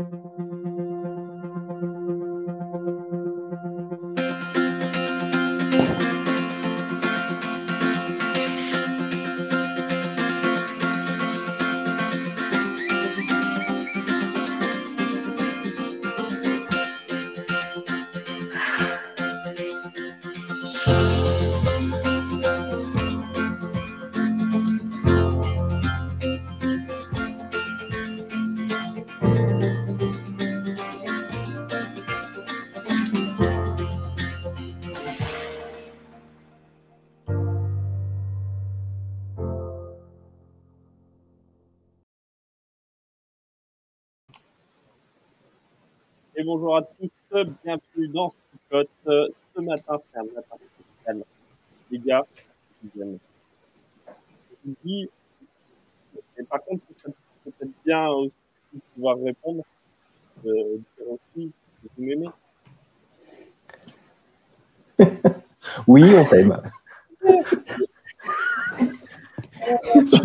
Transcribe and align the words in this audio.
Música 0.00 0.89
Et 46.40 46.42
bonjour 46.42 46.74
à 46.74 46.82
tous, 46.82 47.10
bienvenue 47.62 48.08
dans 48.08 48.32
ce 48.70 48.86
Ce 49.04 49.60
matin, 49.60 49.98
c'est 49.98 50.18
un 50.18 50.22
matin 50.22 50.56
spécial. 50.56 51.22
Les 51.90 51.98
gars, 51.98 52.26
je 52.82 52.88
vous 53.04 53.20
dis, 54.82 55.10
et 56.38 56.42
par 56.44 56.64
contre, 56.64 56.82
c'est 56.96 57.12
peut-être 57.44 57.72
bien 57.84 58.08
aussi 58.08 58.32
de 58.72 58.80
pouvoir 58.94 59.18
répondre, 59.22 59.62
de 60.42 60.80
dire 60.96 61.08
aussi 61.10 61.52
que 61.82 61.88
vous 61.94 62.04
m'aimez. 62.04 62.30
oui, 65.86 66.14
on 66.14 66.24
t'aime. 66.24 66.62
c'est 70.06 70.22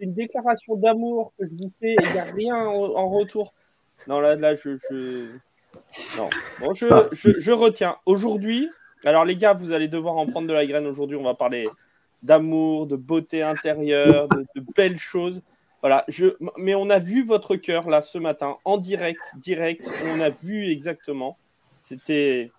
une 0.00 0.14
déclaration 0.14 0.74
d'amour 0.74 1.32
que 1.38 1.46
je 1.46 1.52
vous 1.52 1.70
fais 1.78 1.92
et 1.92 1.96
il 2.02 2.12
n'y 2.12 2.18
a 2.18 2.24
rien 2.24 2.66
en 2.66 3.08
retour. 3.08 3.54
Non, 4.06 4.20
là, 4.20 4.36
là, 4.36 4.54
je. 4.54 4.70
Non. 6.16 6.28
Bon, 6.60 6.74
je, 6.74 6.86
ah. 6.90 7.08
je, 7.12 7.38
je 7.38 7.52
retiens. 7.52 7.96
Aujourd'hui, 8.06 8.68
alors 9.04 9.24
les 9.24 9.36
gars, 9.36 9.52
vous 9.52 9.72
allez 9.72 9.88
devoir 9.88 10.16
en 10.16 10.26
prendre 10.26 10.48
de 10.48 10.52
la 10.52 10.66
graine. 10.66 10.86
Aujourd'hui, 10.86 11.16
on 11.16 11.24
va 11.24 11.34
parler 11.34 11.68
d'amour, 12.22 12.86
de 12.86 12.96
beauté 12.96 13.42
intérieure, 13.42 14.28
de, 14.28 14.44
de, 14.54 14.64
belles 14.76 14.98
choses. 14.98 15.42
Voilà, 15.80 16.04
je, 16.08 16.36
mais 16.56 16.74
on 16.76 16.88
a 16.90 16.98
vu 16.98 17.24
votre 17.24 17.56
cœur 17.56 17.88
là 17.90 18.02
ce 18.02 18.18
matin 18.18 18.56
en 18.64 18.78
direct, 18.78 19.20
direct. 19.36 19.90
On 20.04 20.20
a 20.20 20.30
vu 20.30 20.70
exactement. 20.70 21.36
C'était, 21.80 22.52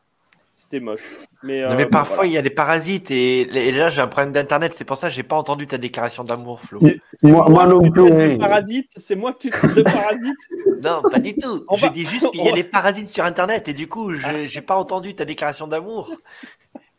c'était 0.63 0.79
moche. 0.79 1.03
Mais, 1.43 1.61
non, 1.61 1.75
mais 1.75 1.83
euh, 1.83 1.89
parfois, 1.89 2.25
il 2.25 2.31
y 2.31 2.37
a 2.37 2.41
des 2.41 2.49
parasites 2.49 3.11
et, 3.11 3.45
là, 3.73 3.89
j'ai 3.89 4.01
un 4.01 4.07
problème 4.07 4.31
d'internet. 4.31 4.73
C'est 4.73 4.85
pour 4.85 4.95
ça 4.95 5.09
que 5.09 5.13
j'ai 5.13 5.23
pas 5.23 5.35
entendu 5.35 5.67
ta 5.67 5.77
déclaration 5.77 6.23
d'amour, 6.23 6.61
Flo. 6.61 6.79
Moi, 7.21 7.49
moi 7.49 7.67
non 7.67 7.81
plus. 7.91 8.37
Parasite 8.37 8.91
C'est 8.95 9.15
moi 9.15 9.33
que 9.33 9.39
tu 9.39 9.49
traites 9.49 9.75
de 9.75 9.81
parasite 9.81 10.37
Non, 10.83 11.01
pas 11.09 11.19
du 11.19 11.35
tout. 11.35 11.65
J'ai 11.75 11.89
dit 11.89 12.05
juste 12.05 12.31
qu'il 12.31 12.43
y 12.43 12.49
a 12.49 12.53
des 12.53 12.63
parasites 12.63 13.09
sur 13.09 13.25
internet 13.25 13.67
et 13.67 13.73
du 13.73 13.87
coup, 13.87 14.13
je 14.13 14.45
j'ai 14.45 14.61
pas 14.61 14.77
entendu 14.77 15.15
ta 15.15 15.25
déclaration 15.25 15.67
d'amour. 15.67 16.09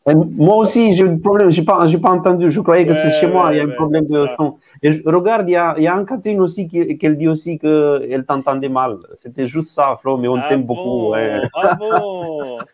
Moi 0.07 0.57
aussi, 0.57 0.93
j'ai 0.93 1.05
un 1.05 1.17
problème. 1.17 1.51
J'ai 1.51 1.63
pas, 1.63 1.87
j'ai 1.87 1.97
pas 1.97 2.11
entendu. 2.11 2.51
Je 2.51 2.61
croyais 2.61 2.87
que 2.87 2.93
c'est 2.93 3.11
chez 3.13 3.27
moi. 3.27 3.49
il 3.53 3.57
y 3.57 3.61
a 3.61 3.65
un 3.65 3.69
problème 3.69 4.05
de 4.05 4.27
son. 4.39 4.59
Et 4.83 4.93
je, 4.93 5.03
regarde, 5.07 5.49
il 5.49 5.53
y 5.53 5.57
a, 5.57 5.75
il 5.79 5.85
y 5.85 5.87
a 5.87 5.97
un 5.97 6.05
Catherine 6.05 6.41
aussi 6.41 6.69
qui, 6.69 6.99
qui 6.99 7.17
dit 7.17 7.29
aussi 7.29 7.59
qu'elle 7.59 8.25
t'entendait 8.29 8.69
mal. 8.69 8.99
C'était 9.17 9.49
juste 9.49 9.69
ça, 9.69 9.99
Flo. 10.03 10.19
Mais 10.19 10.29
on 10.29 10.37
ah 10.37 10.47
t'aime 10.49 10.65
beaucoup. 10.65 11.13
Ouais. 11.13 11.41
Ah 11.55 11.75
bon? 11.75 12.59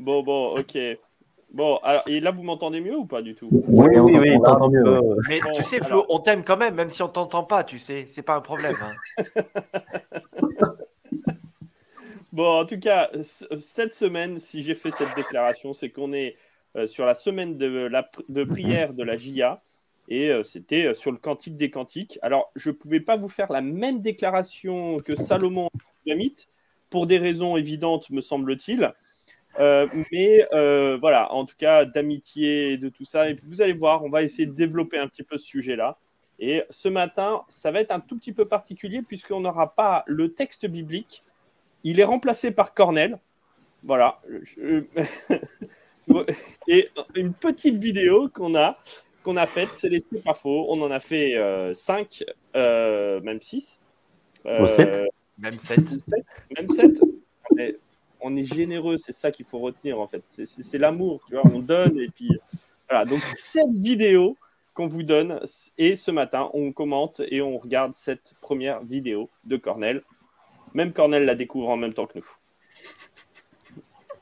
Bon, 0.00 0.22
bon, 0.22 0.54
ok. 0.56 0.78
Bon, 1.52 1.76
alors, 1.82 2.02
et 2.06 2.20
là, 2.20 2.30
vous 2.30 2.42
m'entendez 2.42 2.80
mieux 2.80 2.96
ou 2.96 3.04
pas 3.04 3.20
du 3.20 3.34
tout? 3.34 3.48
Oui, 3.50 3.98
oui, 3.98 4.16
oui, 4.18 4.30
on 4.32 4.40
t'entend 4.40 4.70
mieux. 4.70 5.00
Mais 5.28 5.40
tu 5.54 5.62
sais, 5.62 5.80
Flo, 5.80 6.06
on 6.08 6.20
t'aime 6.20 6.42
quand 6.42 6.56
même, 6.56 6.74
même 6.74 6.90
si 6.90 7.02
on 7.02 7.08
t'entend 7.08 7.44
pas, 7.44 7.64
tu 7.64 7.78
sais, 7.78 8.06
c'est 8.06 8.22
pas 8.22 8.34
un 8.34 8.40
problème. 8.40 8.76
Hein. 8.80 9.42
bon, 12.32 12.60
en 12.60 12.64
tout 12.64 12.78
cas, 12.78 13.10
cette 13.60 13.94
semaine, 13.94 14.38
si 14.38 14.62
j'ai 14.62 14.74
fait 14.74 14.90
cette 14.90 15.14
déclaration, 15.14 15.74
c'est 15.74 15.90
qu'on 15.90 16.12
est 16.12 16.36
euh, 16.76 16.86
sur 16.86 17.04
la 17.04 17.14
semaine 17.14 17.58
de, 17.58 17.66
la, 17.66 18.08
de 18.28 18.44
prière 18.44 18.94
de 18.94 19.02
la 19.02 19.16
JA 19.16 19.60
et 20.08 20.30
euh, 20.30 20.44
c'était 20.44 20.86
euh, 20.86 20.94
sur 20.94 21.10
le 21.10 21.18
cantique 21.18 21.56
des 21.56 21.70
cantiques. 21.70 22.18
Alors, 22.22 22.50
je 22.56 22.70
ne 22.70 22.74
pouvais 22.74 23.00
pas 23.00 23.16
vous 23.16 23.28
faire 23.28 23.52
la 23.52 23.60
même 23.60 24.00
déclaration 24.00 24.96
que 24.98 25.14
Salomon 25.16 25.68
pour 26.90 27.06
des 27.06 27.18
raisons 27.18 27.56
évidentes, 27.56 28.10
me 28.10 28.20
semble-t-il. 28.20 28.92
Euh, 29.60 29.86
mais 30.10 30.46
euh, 30.52 30.96
voilà, 30.98 31.32
en 31.32 31.44
tout 31.44 31.54
cas, 31.56 31.84
d'amitié 31.84 32.72
et 32.72 32.78
de 32.78 32.88
tout 32.88 33.04
ça. 33.04 33.28
Et 33.28 33.36
vous 33.44 33.60
allez 33.60 33.74
voir, 33.74 34.02
on 34.04 34.08
va 34.08 34.22
essayer 34.22 34.46
de 34.46 34.52
développer 34.52 34.98
un 34.98 35.06
petit 35.06 35.22
peu 35.22 35.36
ce 35.36 35.46
sujet-là. 35.46 35.98
Et 36.38 36.64
ce 36.70 36.88
matin, 36.88 37.42
ça 37.50 37.70
va 37.70 37.80
être 37.80 37.90
un 37.90 38.00
tout 38.00 38.16
petit 38.16 38.32
peu 38.32 38.46
particulier 38.46 39.02
puisqu'on 39.02 39.40
n'aura 39.40 39.74
pas 39.74 40.04
le 40.06 40.32
texte 40.32 40.66
biblique. 40.66 41.22
Il 41.84 42.00
est 42.00 42.04
remplacé 42.04 42.50
par 42.50 42.72
Cornell. 42.72 43.18
Voilà. 43.82 44.20
et 46.66 46.88
une 47.14 47.34
petite 47.34 47.76
vidéo 47.76 48.30
qu'on 48.30 48.54
a, 48.54 48.78
qu'on 49.22 49.36
a 49.36 49.44
faite, 49.46 49.70
c'est 49.74 49.90
les 49.90 50.00
pas 50.24 50.34
faux. 50.34 50.66
On 50.70 50.80
en 50.80 50.90
a 50.90 51.00
fait 51.00 51.34
5, 51.74 52.24
euh, 52.56 53.20
même 53.20 53.42
6. 53.42 53.78
Même 54.46 54.66
7. 54.66 55.10
Même 55.38 56.70
7. 56.70 57.02
Même 58.24 58.44
7 58.44 58.52
on 58.52 58.54
est 58.54 58.54
généreux, 58.54 58.98
c'est 58.98 59.12
ça 59.12 59.30
qu'il 59.30 59.46
faut 59.46 59.58
retenir 59.58 60.00
en 60.00 60.06
fait. 60.06 60.22
C'est 60.28 60.78
l'amour, 60.78 61.20
tu 61.28 61.34
vois, 61.34 61.42
on 61.46 61.60
donne 61.60 61.98
et 61.98 62.08
puis 62.08 62.30
voilà. 62.88 63.04
Donc 63.04 63.20
cette 63.34 63.72
vidéo 63.72 64.36
qu'on 64.74 64.88
vous 64.88 65.02
donne 65.02 65.40
et 65.78 65.96
ce 65.96 66.10
matin 66.10 66.50
on 66.54 66.72
commente 66.72 67.20
et 67.28 67.42
on 67.42 67.58
regarde 67.58 67.94
cette 67.94 68.34
première 68.40 68.82
vidéo 68.82 69.28
de 69.44 69.56
Cornell. 69.56 70.02
Même 70.74 70.92
Cornell 70.92 71.24
la 71.24 71.34
découvre 71.34 71.68
en 71.68 71.76
même 71.76 71.94
temps 71.94 72.06
que 72.06 72.18
nous. 72.18 72.26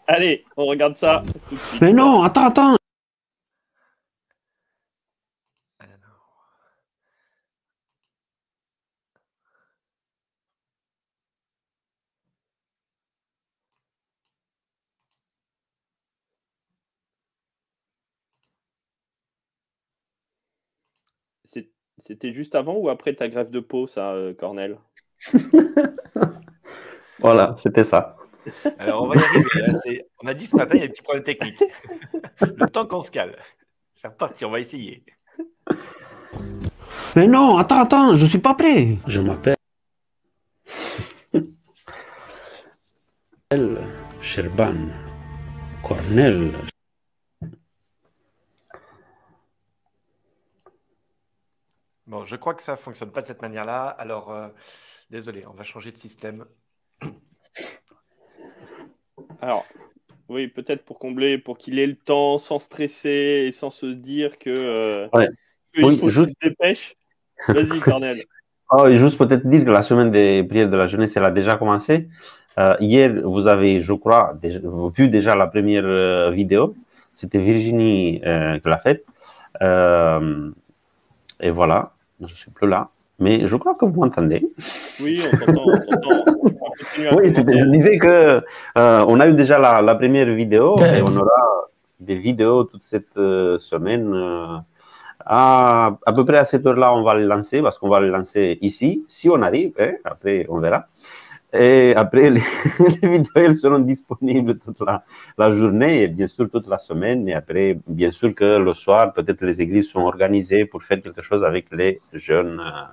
Allez, 0.07 0.45
on 0.57 0.65
regarde 0.65 0.97
ça. 0.97 1.23
Mais 1.83 1.93
non, 1.93 2.23
attends, 2.23 2.47
attends. 2.47 2.78
C'était 22.01 22.33
juste 22.33 22.55
avant 22.55 22.77
ou 22.77 22.89
après 22.89 23.15
ta 23.15 23.29
grève 23.29 23.51
de 23.51 23.61
peau, 23.61 23.87
ça, 23.87 24.13
euh, 24.13 24.35
Cornel? 24.35 24.79
Voilà, 27.21 27.55
c'était 27.59 27.85
ça. 27.85 28.17
Alors, 28.79 29.03
on 29.03 29.09
va 29.09 29.17
y 29.17 29.19
arriver. 29.19 30.07
On 30.23 30.29
a 30.29 30.35
dit 30.35 30.47
ce 30.47 30.57
matin, 30.57 30.77
il 30.77 30.81
y 30.81 30.85
a 30.85 30.87
des 30.87 30.93
petits 30.93 31.03
problèmes 31.03 31.25
techniques. 31.25 31.63
Le 32.41 32.67
temps 32.67 32.87
qu'on 32.87 33.01
se 33.01 33.11
cale. 33.11 33.37
C'est 33.95 34.09
reparti, 34.09 34.45
on 34.45 34.51
va 34.51 34.61
essayer. 34.61 35.03
Mais 37.17 37.27
non, 37.27 37.57
attends, 37.59 37.81
attends, 37.81 38.15
je 38.15 38.27
suis 38.27 38.39
pas 38.39 38.55
prêt. 38.55 38.99
Je 39.07 39.21
m'appelle. 39.21 39.57
Sherban 44.21 44.77
Cornel 45.83 46.53
Bon, 52.09 52.25
je 52.25 52.35
crois 52.37 52.55
que 52.55 52.63
ça 52.63 52.73
ne 52.73 52.79
fonctionne 52.79 53.11
pas 53.11 53.21
de 53.21 53.27
cette 53.27 53.43
manière-là. 53.43 53.87
Alors, 53.87 54.33
euh, 54.33 54.49
désolé, 55.11 55.45
on 55.47 55.53
va 55.53 55.63
changer 55.63 55.93
de 55.93 55.99
système. 55.99 56.47
Alors, 59.43 59.67
oui, 60.31 60.49
peut-être 60.49 60.87
pour 60.87 60.99
combler, 60.99 61.37
pour 61.37 61.59
qu'il 61.59 61.79
ait 61.79 61.87
le 61.87 61.97
temps 61.97 62.39
sans 62.39 62.59
stresser 62.59 63.45
et 63.47 63.53
sans 63.53 63.69
se 63.69 63.85
dire 63.85 64.39
que, 64.39 64.49
euh, 64.49 65.07
il 65.77 65.99
faut 65.99 66.09
juste... 66.09 66.31
se 66.43 66.49
dépêche. 66.49 66.97
Vas-y, 67.47 67.79
Cornel. 67.79 68.25
oh, 68.71 68.91
juste 68.95 69.19
peut-être 69.19 69.47
dire 69.47 69.67
que 69.67 69.71
la 69.71 69.83
semaine 69.83 70.11
des 70.11 70.43
prières 70.45 70.71
de 70.71 70.77
la 70.79 70.87
jeunesse, 70.87 71.15
elle 71.15 71.25
a 71.27 71.31
déjà 71.31 71.57
commencé. 71.57 72.09
Euh, 72.59 72.75
hier, 72.81 73.21
vous 73.23 73.49
avez, 73.49 73.83
je 73.83 73.93
crois, 73.93 74.33
déjà, 74.41 74.61
vu 74.97 75.09
déjà 75.09 75.37
la 75.37 75.47
première 75.47 76.31
vidéo. 76.31 76.75
C'était 77.13 77.39
Virginie 77.39 78.23
qui 78.23 78.69
l'a 78.69 78.79
faite. 78.79 79.05
et 81.41 81.51
voilà 81.51 81.93
je 82.21 82.25
ne 82.25 82.29
suis 82.29 82.51
plus 82.51 82.69
là, 82.69 82.91
mais 83.19 83.47
je 83.47 83.57
crois 83.57 83.75
que 83.75 83.85
vous 83.85 84.01
m'entendez. 84.01 84.49
Oui, 85.01 85.21
on 85.25 85.37
s'entend. 85.37 85.65
oui, 87.17 87.29
je 87.29 87.71
disais 87.71 87.99
que 87.99 88.43
euh, 88.79 89.05
on 89.09 89.21
a 89.21 89.29
eu 89.29 89.35
déjà 89.35 89.59
la, 89.59 89.95
première 89.95 90.27
vidéo 90.27 90.77
et 90.81 91.03
on 91.03 91.17
aura 91.17 91.69
des 92.01 92.17
vidéos 92.17 92.65
toute 92.65 92.83
cette 92.83 93.17
euh, 93.17 93.59
semaine 93.59 94.15
À, 95.31 95.99
à 96.07 96.13
peu 96.13 96.25
près 96.25 96.39
à 96.39 96.45
cette 96.45 96.65
heure-là, 96.65 96.95
on 96.95 97.03
va 97.03 97.15
le 97.15 97.27
lancer 97.27 97.61
parce 97.61 97.77
qu'on 97.79 97.89
va 97.89 98.01
le 98.01 98.09
lancer 98.09 98.59
ici, 98.63 99.05
si 99.09 99.29
on 99.29 99.43
arrive. 99.43 99.73
Hein, 99.79 99.95
après, 100.05 100.47
on 100.49 100.59
verra. 100.59 100.87
Et 101.53 101.95
après, 101.97 102.31
les, 102.31 102.43
les, 103.03 103.09
vidéos 103.09 103.31
elles 103.37 103.55
seront 103.55 103.79
disponibles 103.79 104.59
toute 104.59 104.81
la, 104.81 105.03
la, 105.37 105.51
journée 105.51 106.03
et 106.03 106.09
bien 106.09 106.27
sûr 106.27 106.51
toute 106.51 106.69
la 106.69 106.79
semaine. 106.79 107.29
Et 107.29 107.35
après, 107.35 107.79
bien 107.87 108.11
sûr 108.11 108.35
que 108.35 108.59
le 108.59 108.75
soir, 108.75 109.13
peut-être 109.13 109.43
les 109.43 109.61
églises 109.61 109.89
sont 109.89 110.01
organisées 110.01 110.67
pour 110.67 110.83
faire 110.83 111.01
quelque 111.01 111.23
chose 111.23 111.43
avec 111.45 111.67
les 111.73 112.01
jeunes 112.13 112.61
euh, 112.61 112.85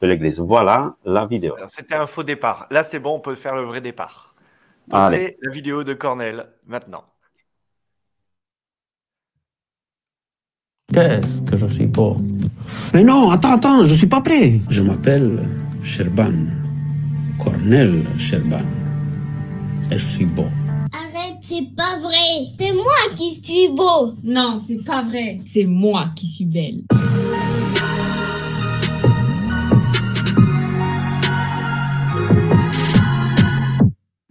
de 0.00 0.06
l'église. 0.06 0.38
Voilà 0.38 0.94
la 1.04 1.26
vidéo. 1.26 1.56
C'était 1.66 1.96
un 1.96 2.06
faux 2.06 2.22
départ. 2.22 2.68
Là, 2.70 2.84
c'est 2.84 3.00
bon, 3.00 3.16
on 3.16 3.20
peut 3.20 3.34
faire 3.34 3.56
le 3.56 3.62
vrai 3.62 3.80
départ. 3.80 4.34
C'est 5.10 5.36
la 5.42 5.50
vidéo 5.50 5.82
de 5.82 5.94
Cornel 5.94 6.46
maintenant. 6.64 7.04
Qu'est-ce 10.92 11.42
que 11.42 11.56
je 11.56 11.66
suis 11.66 11.86
beau 11.86 12.16
Mais 12.94 13.02
non, 13.02 13.30
attends, 13.30 13.54
attends, 13.54 13.84
je 13.84 13.94
suis 13.94 14.06
pas 14.06 14.20
prêt. 14.20 14.60
Je 14.70 14.82
m'appelle 14.82 15.40
Sherban. 15.82 16.65
Cornel 17.38 18.04
Sherban. 18.18 18.64
Et 19.90 19.98
je 19.98 20.06
suis 20.06 20.24
beau. 20.24 20.48
Arrête, 20.92 21.38
c'est 21.44 21.74
pas 21.76 21.98
vrai. 22.00 22.48
C'est 22.58 22.72
moi 22.72 23.14
qui 23.16 23.40
suis 23.42 23.68
beau. 23.68 24.14
Non, 24.22 24.60
c'est 24.66 24.84
pas 24.84 25.02
vrai. 25.02 25.40
C'est 25.46 25.64
moi 25.64 26.10
qui 26.16 26.26
suis 26.26 26.46
belle. 26.46 26.82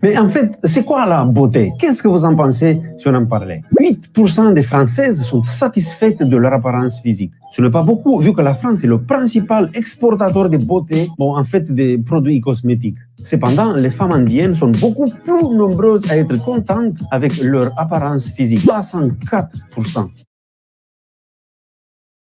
Mais 0.06 0.16
en 0.20 0.30
fait, 0.30 0.52
c'est 0.64 0.86
quoi 0.86 1.08
la 1.08 1.26
beauté? 1.26 1.74
Qu'est-ce 1.80 2.04
que 2.04 2.08
vous 2.08 2.24
en 2.26 2.36
pensez 2.36 2.80
si 3.00 3.08
on 3.08 3.16
en 3.16 3.26
parlait 3.26 3.64
8% 3.80 4.54
des 4.54 4.62
Françaises 4.62 5.24
sont 5.24 5.42
satisfaites 5.42 6.22
de 6.22 6.38
leur 6.38 6.54
apparence 6.54 7.00
physique. 7.00 7.32
Ce 7.52 7.60
n'est 7.60 7.72
pas 7.72 7.82
beaucoup, 7.82 8.20
vu 8.20 8.32
que 8.32 8.42
la 8.42 8.54
France 8.54 8.84
est 8.84 8.88
le 8.88 9.02
principal 9.02 9.72
exportateur 9.74 10.48
de 10.48 10.58
beauté, 10.58 11.10
bon, 11.18 11.36
en 11.36 11.44
fait, 11.44 11.74
des 11.74 11.98
produits 11.98 12.40
cosmétiques. 12.40 13.00
Cependant, 13.16 13.74
les 13.74 13.90
femmes 13.90 14.12
indiennes 14.12 14.54
sont 14.54 14.70
beaucoup 14.70 15.10
plus 15.24 15.50
nombreuses 15.62 16.06
à 16.12 16.18
être 16.18 16.38
contentes 16.46 17.00
avec 17.10 17.42
leur 17.42 17.72
apparence 17.76 18.28
physique. 18.28 18.60
64%. 18.60 20.08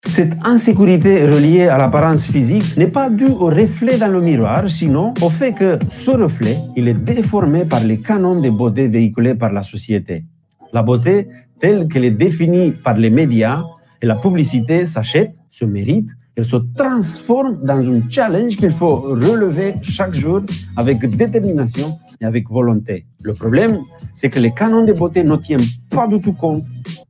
Cette 0.06 0.32
insécurité 0.44 1.26
reliée 1.26 1.69
à 1.69 1.76
l'apparence 1.76 2.25
physique 2.25 2.76
n'est 2.76 2.88
pas 2.88 3.11
due 3.11 3.26
au 3.26 3.47
reflet 3.47 3.99
dans 3.99 4.08
le 4.08 4.20
miroir, 4.20 4.69
sinon 4.69 5.14
au 5.20 5.29
fait 5.31 5.52
que 5.52 5.79
ce 5.91 6.11
reflet, 6.11 6.56
il 6.76 6.88
est 6.88 6.94
déformé 6.94 7.64
par 7.64 7.85
les 7.85 8.00
canons 8.00 8.41
de 8.41 8.50
beauté 8.50 8.88
véhiculés 8.88 9.35
par 9.35 9.52
la 9.52 9.62
société. 9.62 10.25
La 10.73 10.82
beauté, 10.82 11.29
telle 11.61 11.87
qu'elle 11.87 12.05
est 12.05 12.11
définie 12.11 12.73
par 12.73 12.97
les 12.97 13.11
médias 13.11 13.62
et 14.00 14.06
la 14.06 14.17
publicité, 14.17 14.87
s'achète, 14.87 15.35
se 15.50 15.64
mérite, 15.64 16.11
elle 16.40 16.46
se 16.46 16.56
transforme 16.75 17.58
dans 17.62 17.87
un 17.94 18.00
challenge 18.08 18.56
qu'il 18.56 18.72
faut 18.72 18.96
relever 18.96 19.75
chaque 19.82 20.14
jour 20.14 20.40
avec 20.75 21.06
détermination 21.06 21.98
et 22.19 22.25
avec 22.25 22.48
volonté. 22.48 23.04
Le 23.22 23.34
problème, 23.34 23.81
c'est 24.14 24.31
que 24.31 24.38
les 24.38 24.52
canons 24.52 24.87
de 24.87 24.94
beauté 24.94 25.22
ne 25.22 25.37
tiennent 25.37 25.70
pas 25.90 26.08
du 26.08 26.19
tout 26.19 26.32
compte 26.32 26.64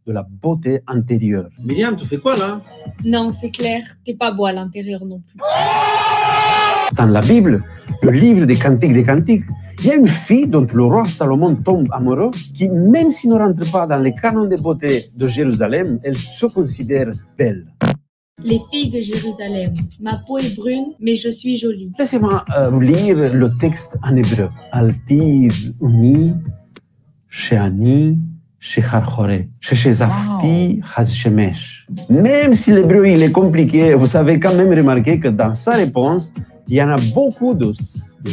de 0.04 0.12
la 0.12 0.26
beauté 0.42 0.80
intérieure. 0.88 1.48
Myriam, 1.64 1.96
tu 1.96 2.06
fais 2.06 2.18
quoi 2.18 2.36
là? 2.36 2.60
Non, 3.04 3.30
c'est 3.30 3.50
clair, 3.50 3.82
t'es 4.04 4.14
pas 4.14 4.32
beau 4.32 4.46
à 4.46 4.52
l'intérieur 4.52 5.04
non 5.04 5.20
plus. 5.20 5.38
Dans 6.96 7.06
la 7.06 7.20
Bible, 7.20 7.62
le 8.02 8.10
livre 8.10 8.46
des 8.46 8.56
Cantiques 8.56 8.94
des 8.94 9.04
Cantiques, 9.04 9.44
il 9.78 9.86
y 9.86 9.90
a 9.92 9.94
une 9.94 10.08
fille 10.08 10.48
dont 10.48 10.66
le 10.72 10.84
roi 10.84 11.04
Salomon 11.04 11.54
tombe 11.54 11.86
amoureux, 11.92 12.32
qui, 12.56 12.68
même 12.68 13.12
s'il 13.12 13.30
ne 13.30 13.38
rentre 13.38 13.70
pas 13.70 13.86
dans 13.86 14.02
les 14.02 14.12
canons 14.12 14.46
de 14.46 14.56
beauté 14.60 15.04
de 15.14 15.28
Jérusalem, 15.28 16.00
elle 16.02 16.16
se 16.16 16.46
considère 16.46 17.10
belle. 17.38 17.66
Les 18.42 18.60
filles 18.70 18.90
de 18.90 19.00
Jérusalem, 19.00 19.72
ma 20.00 20.16
peau 20.26 20.38
est 20.38 20.56
brune, 20.56 20.94
mais 20.98 21.16
je 21.16 21.28
suis 21.28 21.58
jolie. 21.58 21.92
Laissez-moi 21.98 22.44
euh, 22.56 22.80
lire 22.80 23.34
le 23.34 23.56
texte 23.58 23.96
en 24.02 24.16
hébreu. 24.16 24.48
Altir 24.72 25.52
uni, 25.82 26.34
sheani, 27.28 28.18
shecharchore, 28.58 29.46
shechezafti, 29.60 30.80
shemesh. 31.06 31.86
Même 32.08 32.54
si 32.54 32.72
l'hébreu 32.72 33.06
il 33.06 33.22
est 33.22 33.32
compliqué, 33.32 33.94
vous 33.94 34.16
avez 34.16 34.40
quand 34.40 34.54
même 34.54 34.72
remarqué 34.72 35.20
que 35.20 35.28
dans 35.28 35.54
sa 35.54 35.72
réponse, 35.72 36.32
il 36.68 36.74
y 36.74 36.82
en 36.82 36.90
a 36.90 36.96
beaucoup 37.14 37.52
de, 37.54 37.66
de 37.66 38.30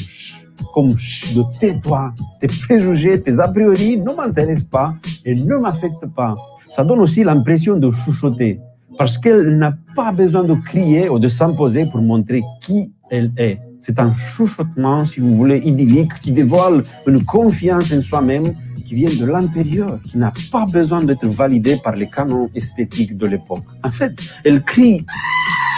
comme 0.74 0.89
de 0.89 1.59
tais-toi, 1.59 2.13
tes 2.39 2.48
préjugés, 2.48 3.21
tes 3.21 3.39
a 3.39 3.48
priori 3.48 3.98
ne 3.98 4.13
m'intéressent 4.15 4.69
pas 4.69 4.95
et 5.25 5.33
ne 5.33 5.57
m'affectent 5.57 6.13
pas. 6.15 6.36
Ça 6.69 6.83
donne 6.83 7.00
aussi 7.00 7.24
l'impression 7.24 7.77
de 7.77 7.92
chuchoter 7.92 8.59
parce 8.97 9.17
qu'elle 9.17 9.57
n'a 9.57 9.73
pas 9.95 10.11
besoin 10.11 10.44
de 10.44 10.53
crier 10.55 11.09
ou 11.09 11.19
de 11.19 11.29
s'imposer 11.29 11.85
pour 11.85 12.01
montrer 12.01 12.44
qui 12.61 12.94
elle 13.09 13.31
est. 13.38 13.59
C'est 13.79 13.99
un 13.99 14.13
chuchotement, 14.15 15.05
si 15.05 15.19
vous 15.19 15.35
voulez, 15.35 15.59
idyllique 15.59 16.13
qui 16.19 16.31
dévoile 16.31 16.83
une 17.05 17.23
confiance 17.23 17.94
en 17.94 18.01
soi-même 18.01 18.44
qui 18.88 18.95
vient 18.95 19.13
de 19.13 19.25
l'intérieur, 19.25 19.99
qui 20.01 20.17
n'a 20.17 20.33
pas 20.51 20.65
besoin 20.65 21.03
d'être 21.03 21.27
validé 21.27 21.77
par 21.83 21.94
les 21.94 22.09
canons 22.09 22.49
esthétiques 22.55 23.17
de 23.17 23.27
l'époque. 23.27 23.63
En 23.83 23.89
fait, 23.89 24.13
elle 24.44 24.63
crie 24.63 25.05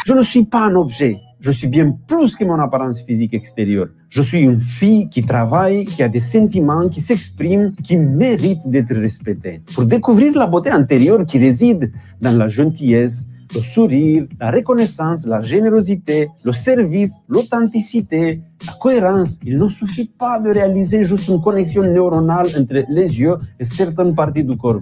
Je 0.05 0.13
ne 0.13 0.21
suis 0.21 0.45
pas 0.45 0.65
un 0.65 0.75
objet, 0.75 1.19
je 1.39 1.51
suis 1.51 1.67
bien 1.67 1.97
plus 2.07 2.35
que 2.35 2.43
mon 2.43 2.59
apparence 2.59 3.01
physique 3.01 3.33
extérieure. 3.33 3.87
Je 4.09 4.21
suis 4.21 4.41
une 4.41 4.59
fille 4.59 5.07
qui 5.09 5.21
travaille, 5.21 5.85
qui 5.85 6.03
a 6.03 6.09
des 6.09 6.19
sentiments, 6.19 6.89
qui 6.89 6.99
s'exprime, 6.99 7.73
qui 7.83 7.95
mérite 7.95 8.67
d'être 8.67 8.95
respectée. 8.95 9.61
Pour 9.73 9.85
découvrir 9.85 10.37
la 10.37 10.47
beauté 10.47 10.69
intérieure 10.69 11.25
qui 11.25 11.39
réside 11.39 11.91
dans 12.21 12.37
la 12.37 12.47
gentillesse, 12.47 13.25
le 13.55 13.61
sourire, 13.61 14.27
la 14.39 14.51
reconnaissance, 14.51 15.25
la 15.25 15.41
générosité, 15.41 16.29
le 16.43 16.51
service, 16.51 17.13
l'authenticité, 17.27 18.41
la 18.67 18.73
cohérence, 18.73 19.39
il 19.43 19.55
ne 19.55 19.67
suffit 19.69 20.11
pas 20.19 20.39
de 20.39 20.49
réaliser 20.49 21.03
juste 21.03 21.27
une 21.29 21.41
connexion 21.41 21.81
neuronale 21.81 22.47
entre 22.59 22.83
les 22.89 23.19
yeux 23.19 23.37
et 23.59 23.65
certaines 23.65 24.13
parties 24.13 24.43
du 24.43 24.55
corps. 24.55 24.81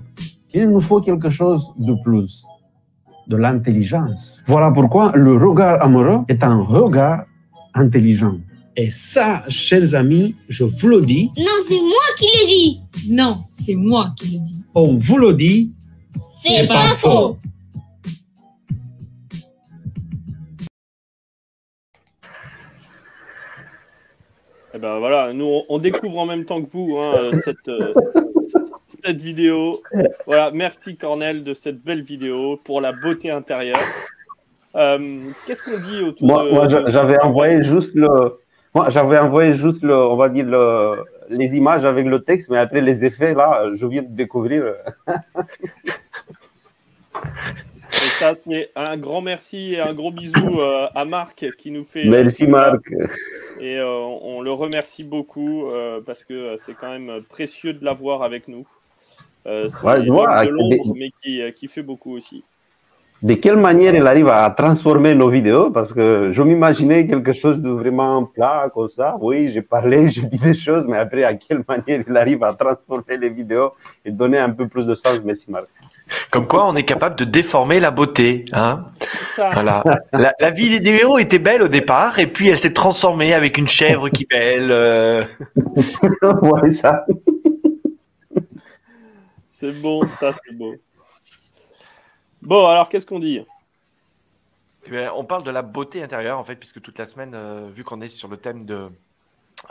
Il 0.54 0.70
nous 0.70 0.82
faut 0.82 1.02
quelque 1.02 1.30
chose 1.30 1.72
de 1.78 1.94
plus 2.04 2.46
de 3.28 3.38
l'intelligence. 3.38 4.42
Voilà 4.46 4.72
pourquoi 4.72 5.12
le 5.16 5.38
regard 5.38 5.82
amoureux 5.84 6.22
est 6.28 6.44
un 6.44 6.62
regard 6.62 7.24
intelligent. 7.74 8.38
Et 8.76 8.90
ça, 8.92 9.44
chers 9.48 9.96
amis, 9.96 10.36
je 10.50 10.64
vous 10.64 10.88
le 10.88 11.02
dis. 11.02 11.32
Non, 11.38 11.46
c'est 11.68 11.80
moi 11.80 12.08
qui 12.18 12.26
le 12.26 12.48
dis. 12.48 12.82
Non, 13.10 13.44
c'est 13.66 13.76
moi 13.76 14.14
qui 14.16 14.38
le 14.38 14.46
dis. 14.46 14.64
On 14.76 14.96
vous 14.98 15.18
le 15.18 15.34
dit. 15.34 15.74
C'est 16.44 16.68
pas, 16.68 16.94
faux. 16.96 17.38
Eh 24.78 24.80
ben 24.80 25.00
voilà, 25.00 25.34
nous 25.34 25.64
on 25.70 25.80
découvre 25.80 26.20
en 26.20 26.28
même 26.28 26.46
temps 26.46 26.62
que 26.62 26.70
vous 26.72 27.00
hein, 27.00 27.32
cette, 27.44 27.68
euh, 27.68 27.92
cette 28.86 29.20
vidéo. 29.20 29.82
Voilà, 30.28 30.52
merci 30.52 30.96
Cornel 30.96 31.44
de 31.44 31.56
cette 31.56 31.82
belle 31.82 32.04
vidéo 32.04 32.58
pour 32.64 32.80
la 32.80 32.92
beauté 32.92 33.32
intérieure. 33.32 33.80
Euh, 34.76 35.32
qu'est-ce 35.48 35.64
qu'on 35.64 35.80
dit 35.80 36.04
autour 36.04 36.28
moi, 36.28 36.44
de... 36.44 36.52
Moi, 36.52 36.68
j'avais 36.90 37.20
envoyé 37.20 37.64
juste 37.64 37.96
le. 37.96 38.08
Moi, 38.76 38.90
j'avais 38.90 39.18
envoyé 39.18 39.54
juste 39.54 39.82
le, 39.82 39.98
on 39.98 40.16
va 40.16 40.30
dire 40.30 40.46
le, 40.46 41.04
les 41.30 41.58
images 41.58 41.84
avec 41.84 42.06
le 42.06 42.20
texte, 42.20 42.52
mais 42.52 42.60
après 42.60 42.82
les 42.82 43.04
effets, 43.04 43.34
là, 43.34 43.72
je 43.74 43.88
viens 43.88 44.04
de 44.04 44.14
découvrir. 44.14 44.76
Ça, 48.20 48.36
c'est 48.36 48.72
un 48.76 48.98
grand 48.98 49.22
merci 49.22 49.74
et 49.74 49.80
un 49.80 49.94
gros 49.94 50.12
bisou 50.12 50.60
euh, 50.60 50.88
à 50.96 51.06
Marc 51.06 51.46
qui 51.58 51.72
nous 51.72 51.84
fait. 51.84 52.06
Merci 52.06 52.48
Marc. 52.48 52.92
Et 53.60 53.78
euh, 53.78 53.88
on 53.88 54.42
le 54.42 54.52
remercie 54.52 55.04
beaucoup 55.04 55.68
euh, 55.68 56.02
parce 56.06 56.24
que 56.24 56.56
c'est 56.66 56.74
quand 56.74 56.92
même 56.92 57.22
précieux 57.30 57.74
de 57.74 57.84
l'avoir 57.86 58.24
avec 58.24 58.48
nous. 58.48 58.68
Euh, 59.46 59.70
c'est 59.70 59.86
Ouais, 59.86 60.02
de 60.02 60.50
Londres, 60.52 60.94
mais 60.96 61.12
qui, 61.22 61.42
euh, 61.42 61.52
qui 61.52 61.68
fait 61.68 61.82
beaucoup 61.82 62.16
aussi. 62.16 62.44
De 63.24 63.34
quelle 63.34 63.58
manière 63.58 63.96
elle 63.96 64.06
arrive 64.06 64.28
à 64.28 64.50
transformer 64.52 65.16
nos 65.16 65.30
vidéos? 65.30 65.72
Parce 65.72 65.92
que 65.92 66.32
je 66.32 66.44
m'imaginais 66.44 67.08
quelque 67.08 67.34
chose 67.34 67.60
de 67.60 67.70
vraiment 67.70 68.26
plat 68.26 68.70
comme 68.72 68.90
ça. 68.90 69.18
Oui, 69.20 69.50
j'ai 69.50 69.64
parlé, 69.64 70.08
j'ai 70.14 70.22
dit 70.24 70.38
des 70.38 70.54
choses, 70.54 70.88
mais 70.88 70.98
après, 70.98 71.24
à 71.24 71.34
quelle 71.34 71.64
manière 71.68 72.04
il 72.08 72.18
arrive 72.18 72.44
à 72.44 72.54
transformer 72.54 73.18
les 73.18 73.30
vidéos 73.30 73.72
et 74.06 74.12
donner 74.12 74.38
un 74.38 74.52
peu 74.52 74.68
plus 74.68 74.86
de 74.86 74.94
sens? 74.94 75.20
Merci 75.24 75.50
Marc. 75.50 75.68
Comme 76.32 76.48
quoi, 76.48 76.68
on 76.68 76.76
est 76.76 76.84
capable 76.84 77.16
de 77.16 77.26
déformer 77.26 77.80
la 77.80 77.92
beauté. 77.92 78.46
Hein 78.54 78.86
Ça, 79.36 79.50
voilà. 79.50 79.84
La, 80.14 80.34
la 80.40 80.50
vie 80.50 80.80
des 80.80 80.92
héros 80.92 81.18
était 81.20 81.40
belle 81.40 81.62
au 81.62 81.68
départ, 81.68 82.20
et 82.20 82.28
puis 82.28 82.50
elle 82.50 82.58
s'est 82.58 82.74
transformée 82.74 83.34
avec 83.34 83.58
une 83.58 83.68
chèvre 83.68 84.10
qui 84.10 84.26
belle. 84.26 84.72
euh, 84.72 85.24
ouais, 86.42 86.70
ça. 86.70 87.06
c'est 89.52 89.72
bon, 89.82 90.08
ça 90.08 90.34
c'est 90.34 90.56
beau. 90.56 90.76
Bon, 92.42 92.66
alors 92.68 92.90
qu'est-ce 92.90 93.06
qu'on 93.06 93.20
dit? 93.20 93.42
Eh 94.86 94.90
bien, 94.90 95.12
on 95.16 95.26
parle 95.26 95.44
de 95.44 95.52
la 95.52 95.64
beauté 95.64 96.02
intérieure, 96.02 96.40
en 96.40 96.44
fait, 96.44 96.56
puisque 96.56 96.82
toute 96.82 96.98
la 96.98 97.06
semaine, 97.06 97.34
euh, 97.36 97.70
vu 97.74 97.84
qu'on 97.84 98.00
est 98.02 98.08
sur 98.08 98.30
le 98.30 98.38
thème 98.38 98.66
de, 98.66 98.88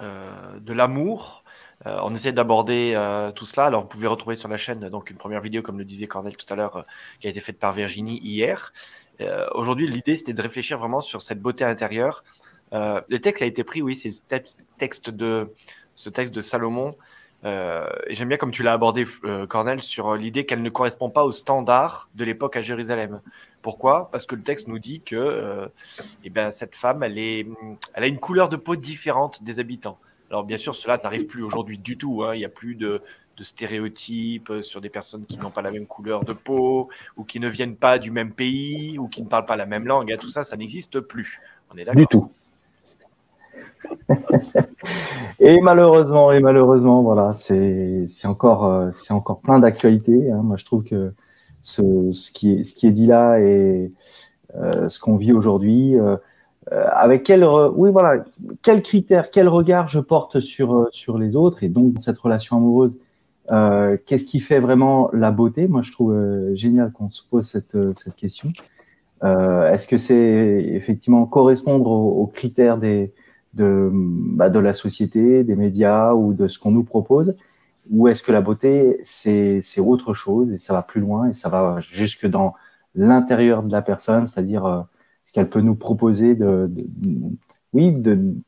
euh, 0.03 0.59
de 0.61 0.73
l'amour, 0.75 1.43
euh, 1.85 1.99
on 2.03 2.15
essaie 2.15 2.33
d'aborder 2.33 2.93
euh, 2.95 3.33
tout 3.33 3.45
cela. 3.45 3.67
Alors, 3.67 3.83
vous 3.83 3.89
pouvez 3.89 4.07
retrouver 4.07 4.37
sur 4.37 4.49
la 4.49 4.57
chaîne 4.57 4.89
donc 4.89 5.11
une 5.11 5.17
première 5.17 5.41
vidéo, 5.41 5.63
comme 5.63 5.79
le 5.79 5.85
disait 5.85 6.07
Cornel 6.07 6.37
tout 6.37 6.51
à 6.53 6.57
l'heure, 6.57 6.77
euh, 6.77 6.83
qui 7.21 7.27
a 7.27 7.31
été 7.31 7.41
faite 7.41 7.59
par 7.59 7.73
Virginie 7.73 8.19
hier. 8.19 8.73
Aujourd'hui, 9.55 9.87
l'idée, 9.87 10.15
c'était 10.15 10.35
de 10.35 10.43
réfléchir 10.43 10.79
vraiment 10.79 11.01
sur 11.01 11.23
cette 11.23 11.41
beauté 11.41 11.65
intérieure. 11.65 12.23
Le 12.73 13.17
texte 13.17 13.43
a 13.43 13.47
été 13.47 13.65
pris, 13.65 13.81
oui, 13.81 13.97
c'est 13.97 14.11
texte 14.77 15.09
de, 15.09 15.55
ce 15.95 16.11
texte 16.11 16.35
de 16.35 16.43
Salomon. 16.43 16.95
Et 17.43 18.15
j'aime 18.15 18.29
bien 18.29 18.37
comme 18.37 18.51
tu 18.51 18.63
l'as 18.63 18.75
abordé, 18.75 19.07
Cornel, 19.49 19.81
sur 19.81 20.17
l'idée 20.17 20.45
qu'elle 20.45 20.61
ne 20.61 20.69
correspond 20.69 21.09
pas 21.09 21.25
aux 21.25 21.33
standards 21.33 22.11
de 22.15 22.25
l'époque 22.25 22.57
à 22.57 22.61
Jérusalem. 22.61 23.23
Pourquoi? 23.63 24.11
Parce 24.11 24.27
que 24.27 24.35
le 24.35 24.43
texte 24.43 24.69
nous 24.69 24.79
dit 24.79 25.01
que 25.01 25.71
eh 26.23 26.29
ben, 26.29 26.51
cette 26.51 26.75
femme, 26.75 27.03
elle, 27.03 27.17
elle 27.17 27.47
a 27.95 28.07
une 28.07 28.21
couleur 28.21 28.51
de 28.51 28.57
peau 28.57 28.77
différente 28.77 29.43
des 29.45 29.61
habitants. 29.61 29.99
Alors 30.31 30.45
bien 30.45 30.57
sûr, 30.57 30.75
cela 30.75 30.99
n'arrive 31.03 31.27
plus 31.27 31.43
aujourd'hui 31.43 31.79
du 31.79 31.97
tout. 31.97 32.23
Hein. 32.25 32.35
Il 32.35 32.39
n'y 32.39 32.45
a 32.45 32.51
plus 32.51 32.75
de, 32.75 33.03
de 33.37 33.45
stéréotypes 33.45 34.53
sur 34.63 34.81
des 34.81 34.89
personnes 34.89 35.25
qui 35.27 35.39
n'ont 35.39 35.51
pas 35.51 35.63
la 35.63 35.71
même 35.71 35.87
couleur 35.87 36.25
de 36.25 36.33
peau, 36.33 36.89
ou 37.17 37.25
qui 37.25 37.41
ne 37.41 37.49
viennent 37.49 37.77
pas 37.77 37.99
du 37.99 38.11
même 38.11 38.33
pays, 38.33 38.99
ou 38.99 39.09
qui 39.09 39.23
ne 39.23 39.29
parlent 39.29 39.47
pas 39.47 39.57
la 39.57 39.67
même 39.67 39.87
langue. 39.87 40.11
Et 40.11 40.17
tout 40.17 40.31
ça, 40.31 40.45
ça 40.45 40.57
n'existe 40.57 41.01
plus. 41.01 41.41
On 41.73 41.77
est 41.77 41.85
d'accord 41.85 42.01
Du 42.01 42.07
tout. 42.07 42.31
et 45.41 45.61
malheureusement, 45.61 46.33
et 46.33 46.41
malheureusement, 46.41 47.03
voilà, 47.03 47.33
c'est 47.35 48.07
encore 48.25 48.65
euh, 48.65 48.91
c'est 48.93 49.13
encore 49.13 49.41
plein 49.41 49.59
d'actualités. 49.59 50.31
Hein. 50.31 50.43
Moi, 50.43 50.57
je 50.57 50.65
trouve 50.65 50.85
que 50.85 51.13
ce, 51.63 52.11
ce 52.13 52.33
qui 52.33 52.53
est 52.55 52.65
ce 52.65 52.75
qui 52.75 52.87
est 52.87 52.93
dit 52.93 53.07
là 53.07 53.39
et 53.39 53.93
euh, 54.57 54.89
ce 54.89 54.99
qu'on 54.99 55.17
vit 55.17 55.33
aujourd'hui, 55.33 55.99
euh, 55.99 56.17
avec 56.73 57.23
quel 57.23 57.45
oui 57.45 57.91
voilà, 57.93 58.25
quels 58.63 58.83
critères, 58.83 59.31
quel 59.31 59.49
regard 59.49 59.89
je 59.89 60.01
porte 60.01 60.41
sur 60.41 60.75
euh, 60.75 60.89
sur 60.91 61.17
les 61.19 61.37
autres 61.37 61.63
et 61.63 61.69
donc 61.69 61.93
dans 61.93 62.01
cette 62.01 62.19
relation 62.19 62.57
amoureuse. 62.57 62.99
euh, 63.53 63.97
Qu'est-ce 64.07 64.25
qui 64.25 64.41
fait 64.41 64.59
vraiment 64.59 65.09
la 65.13 65.31
beauté? 65.31 65.69
Moi, 65.69 65.83
je 65.83 65.93
trouve 65.93 66.13
euh, 66.13 66.55
génial 66.57 66.91
qu'on 66.93 67.11
se 67.11 67.23
pose 67.29 67.47
cette, 67.47 67.77
euh, 67.77 67.93
cette 67.95 68.17
question. 68.17 68.51
Euh, 69.23 69.73
Est-ce 69.73 69.87
que 69.87 69.99
c'est 69.99 70.65
effectivement 70.75 71.25
correspondre 71.27 71.91
aux, 71.91 72.27
critères 72.27 72.79
des, 72.79 73.13
de, 73.55 73.89
bah, 73.93 74.51
de 74.51 74.59
la 74.59 74.73
société, 74.75 75.45
des 75.45 75.57
médias 75.57 76.13
ou 76.15 76.35
de 76.35 76.49
ce 76.49 76.59
qu'on 76.59 76.73
nous 76.73 76.85
propose? 76.85 77.37
Ou 77.91 78.09
est-ce 78.09 78.23
que 78.25 78.33
la 78.33 78.41
beauté, 78.41 78.99
c'est 79.05 79.63
autre 79.79 80.13
chose 80.13 80.51
et 80.53 80.59
ça 80.59 80.73
va 80.75 80.83
plus 80.83 81.01
loin 81.01 81.29
et 81.29 81.35
ça 81.35 81.49
va 81.49 81.79
jusque 81.81 82.27
dans 82.27 82.55
l'intérieur 82.97 83.63
de 83.63 83.71
la 83.71 83.83
personne, 83.83 84.27
c'est-à-dire 84.27 84.67
euh, 84.67 84.81
ce 85.27 85.33
qu'elle 85.33 85.51
peut 85.51 85.61
nous 85.61 85.75
proposer 85.75 86.35
de, 86.35 86.71
oui, 87.75 87.95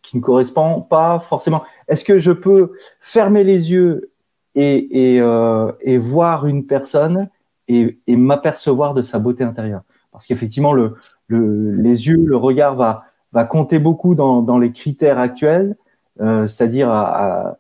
qui 0.00 0.16
ne 0.16 0.23
correspond 0.23 0.80
pas 0.80 1.20
forcément. 1.20 1.62
Est-ce 1.88 2.04
que 2.04 2.18
je 2.18 2.32
peux 2.32 2.73
fermer 3.00 3.44
les 3.44 3.70
yeux 3.73 4.11
et, 4.54 5.18
euh, 5.20 5.73
voir 5.99 6.47
une 6.47 6.64
personne 6.64 7.28
et, 7.66 7.99
m'apercevoir 8.08 8.94
de 8.94 9.02
sa 9.02 9.18
beauté 9.18 9.44
intérieure? 9.44 9.82
Parce 10.12 10.26
qu'effectivement, 10.26 10.73
le, 10.73 10.94
le, 11.26 11.73
les 11.73 12.06
yeux, 12.06 12.16
le 12.25 12.37
regard 12.37 12.76
va, 12.76 13.04
compter 13.44 13.78
beaucoup 13.78 14.14
dans, 14.14 14.58
les 14.58 14.73
critères 14.73 15.18
actuels, 15.18 15.76
euh, 16.20 16.47
c'est-à-dire 16.47 16.90
à, 16.90 17.58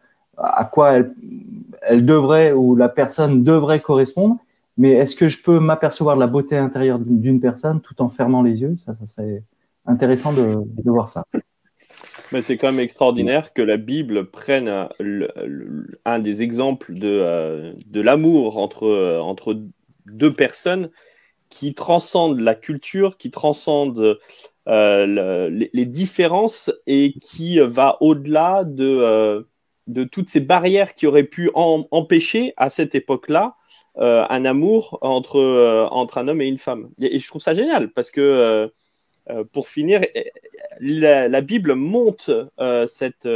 quoi 0.72 0.94
elle 1.82 2.06
devrait 2.06 2.52
ou 2.52 2.76
la 2.76 2.88
personne 2.88 3.42
devrait 3.42 3.80
correspondre. 3.80 4.36
Mais 4.78 4.90
est-ce 4.90 5.16
que 5.16 5.28
je 5.28 5.42
peux 5.42 5.58
m'apercevoir 5.58 6.14
de 6.14 6.20
la 6.20 6.28
beauté 6.28 6.56
intérieure 6.56 7.00
d'une 7.00 7.40
personne 7.40 7.80
tout 7.80 8.00
en 8.00 8.08
fermant 8.08 8.42
les 8.42 8.62
yeux? 8.62 8.76
Ça, 8.76 8.94
ça 8.94 9.06
serait 9.08 9.42
intéressant 9.86 10.32
de, 10.32 10.62
voir 10.84 11.10
ça. 11.10 11.24
Mais 12.30 12.42
c'est 12.42 12.56
quand 12.56 12.68
même 12.68 12.80
extraordinaire 12.80 13.52
que 13.52 13.62
la 13.62 13.76
Bible 13.76 14.30
prenne 14.30 14.68
euh, 15.00 15.28
un 16.04 16.18
des 16.20 16.42
exemples 16.42 16.94
de, 16.94 17.08
euh, 17.08 17.72
de 17.86 18.00
l'amour 18.00 18.58
entre, 18.58 18.86
euh, 18.86 19.20
entre 19.20 19.60
deux 20.06 20.32
personnes 20.32 20.90
qui 21.48 21.74
transcendent 21.74 22.40
la 22.40 22.54
culture, 22.54 23.16
qui 23.16 23.30
transcendent 23.30 24.18
euh, 24.68 25.06
le- 25.06 25.68
les, 25.72 25.86
différences 25.86 26.70
et 26.86 27.14
qui 27.14 27.58
va 27.58 27.96
au-delà 28.00 28.62
de, 28.64 28.86
euh, 28.86 29.42
de 29.86 30.04
toutes 30.04 30.28
ces 30.28 30.40
barrières 30.40 30.94
qui 30.94 31.06
auraient 31.06 31.24
pu 31.24 31.50
empêcher 31.54 32.52
à 32.56 32.70
cette 32.70 32.94
époque-là 32.94 33.56
euh, 34.00 34.24
un 34.30 34.44
amour 34.44 34.98
entre, 35.02 35.40
euh, 35.40 35.86
entre 35.90 36.18
un 36.18 36.28
homme 36.28 36.40
et 36.40 36.46
une 36.46 36.58
femme. 36.58 36.90
Et, 37.00 37.18
je 37.18 37.26
trouve 37.26 37.42
ça 37.42 37.52
génial 37.52 37.90
parce 37.90 38.10
que, 38.12 38.20
euh, 39.30 39.44
pour 39.52 39.68
finir, 39.68 40.02
la, 40.80 41.40
Bible 41.40 41.74
monte 41.74 42.30
cette, 42.86 43.28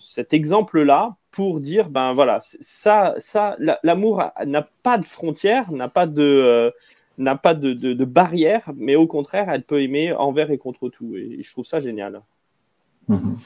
cet 0.00 0.34
exemple-là 0.34 1.16
pour 1.30 1.60
dire, 1.60 1.88
ben 1.88 2.12
voilà, 2.12 2.40
ça, 2.42 3.14
ça, 3.18 3.56
la- 3.58 3.78
l'amour 3.82 4.24
n'a 4.44 4.66
pas 4.82 4.98
de 4.98 5.06
frontières, 5.06 5.72
n'a 5.72 5.88
pas 5.88 6.06
de, 6.06 6.72
n'a 7.16 7.36
pas 7.36 7.54
de, 7.54 7.72
de, 7.72 8.04
barrières, 8.04 8.70
mais 8.76 8.96
au 8.96 9.06
contraire, 9.06 9.48
elle 9.48 9.62
peut 9.62 9.80
aimer 9.80 10.12
envers 10.12 10.50
et 10.50 10.58
contre 10.58 10.90
tout. 10.90 11.16
Et, 11.16 11.38
et 11.38 11.42
je 11.42 11.50
trouve 11.52 11.64
ça 11.64 11.80
génial. 11.80 12.20
Mhm. 13.08 13.38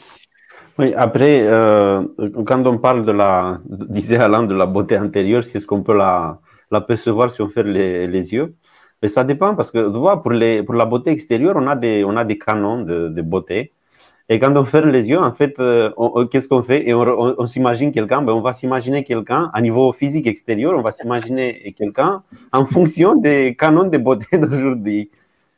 Oui, 0.78 0.92
après, 0.94 1.40
euh, 1.46 2.02
quand 2.46 2.66
on 2.66 2.78
parle 2.78 3.06
de 3.06 3.12
la, 3.12 3.60
disait 3.68 4.16
Alain, 4.18 4.42
de 4.42 4.54
la 4.54 4.66
beauté 4.66 4.96
intérieure, 4.96 5.42
si 5.44 5.56
est-ce 5.56 5.66
qu'on 5.66 5.82
peut 5.82 5.96
la, 5.96 6.38
la 6.70 6.80
percevoir 6.82 7.30
si 7.30 7.40
on 7.42 7.48
ferme 7.48 7.68
les, 7.68 8.06
les 8.06 8.32
yeux? 8.34 8.54
Mais 9.02 9.08
ça 9.08 9.24
dépend 9.24 9.54
parce 9.54 9.70
que, 9.70 9.78
tu 9.90 9.98
vois, 9.98 10.22
pour, 10.22 10.32
les, 10.32 10.62
pour 10.62 10.74
la 10.74 10.84
beauté 10.84 11.10
extérieure, 11.10 11.54
on 11.56 11.66
a 11.66 11.76
des, 11.76 12.04
on 12.04 12.16
a 12.16 12.24
des 12.24 12.38
canons 12.38 12.82
de, 12.82 13.08
de 13.08 13.22
beauté. 13.22 13.72
Et 14.28 14.38
quand 14.38 14.56
on 14.56 14.64
ferme 14.64 14.90
les 14.90 15.08
yeux, 15.10 15.18
en 15.20 15.32
fait, 15.32 15.54
euh, 15.60 15.90
qu'est-ce 16.30 16.48
qu'on 16.48 16.62
fait? 16.62 16.88
Et 16.88 16.94
on, 16.94 17.02
on- 17.02 17.34
on 17.38 17.46
s'imagine 17.46 17.92
quelqu'un, 17.92 18.22
ben 18.22 18.32
on 18.34 18.40
va 18.42 18.52
s'imaginer 18.54 19.04
quelqu'un 19.04 19.50
à 19.54 19.60
niveau 19.62 19.92
physique 19.92 20.26
extérieur, 20.28 20.74
on 20.78 20.82
va 20.82 20.92
s'imaginer 20.92 21.74
quelqu'un 21.78 22.22
en 22.52 22.66
fonction 22.66 23.16
des 23.16 23.56
canons 23.56 23.88
de 23.88 23.98
beauté 23.98 24.38
d'aujourd'hui. 24.38 25.10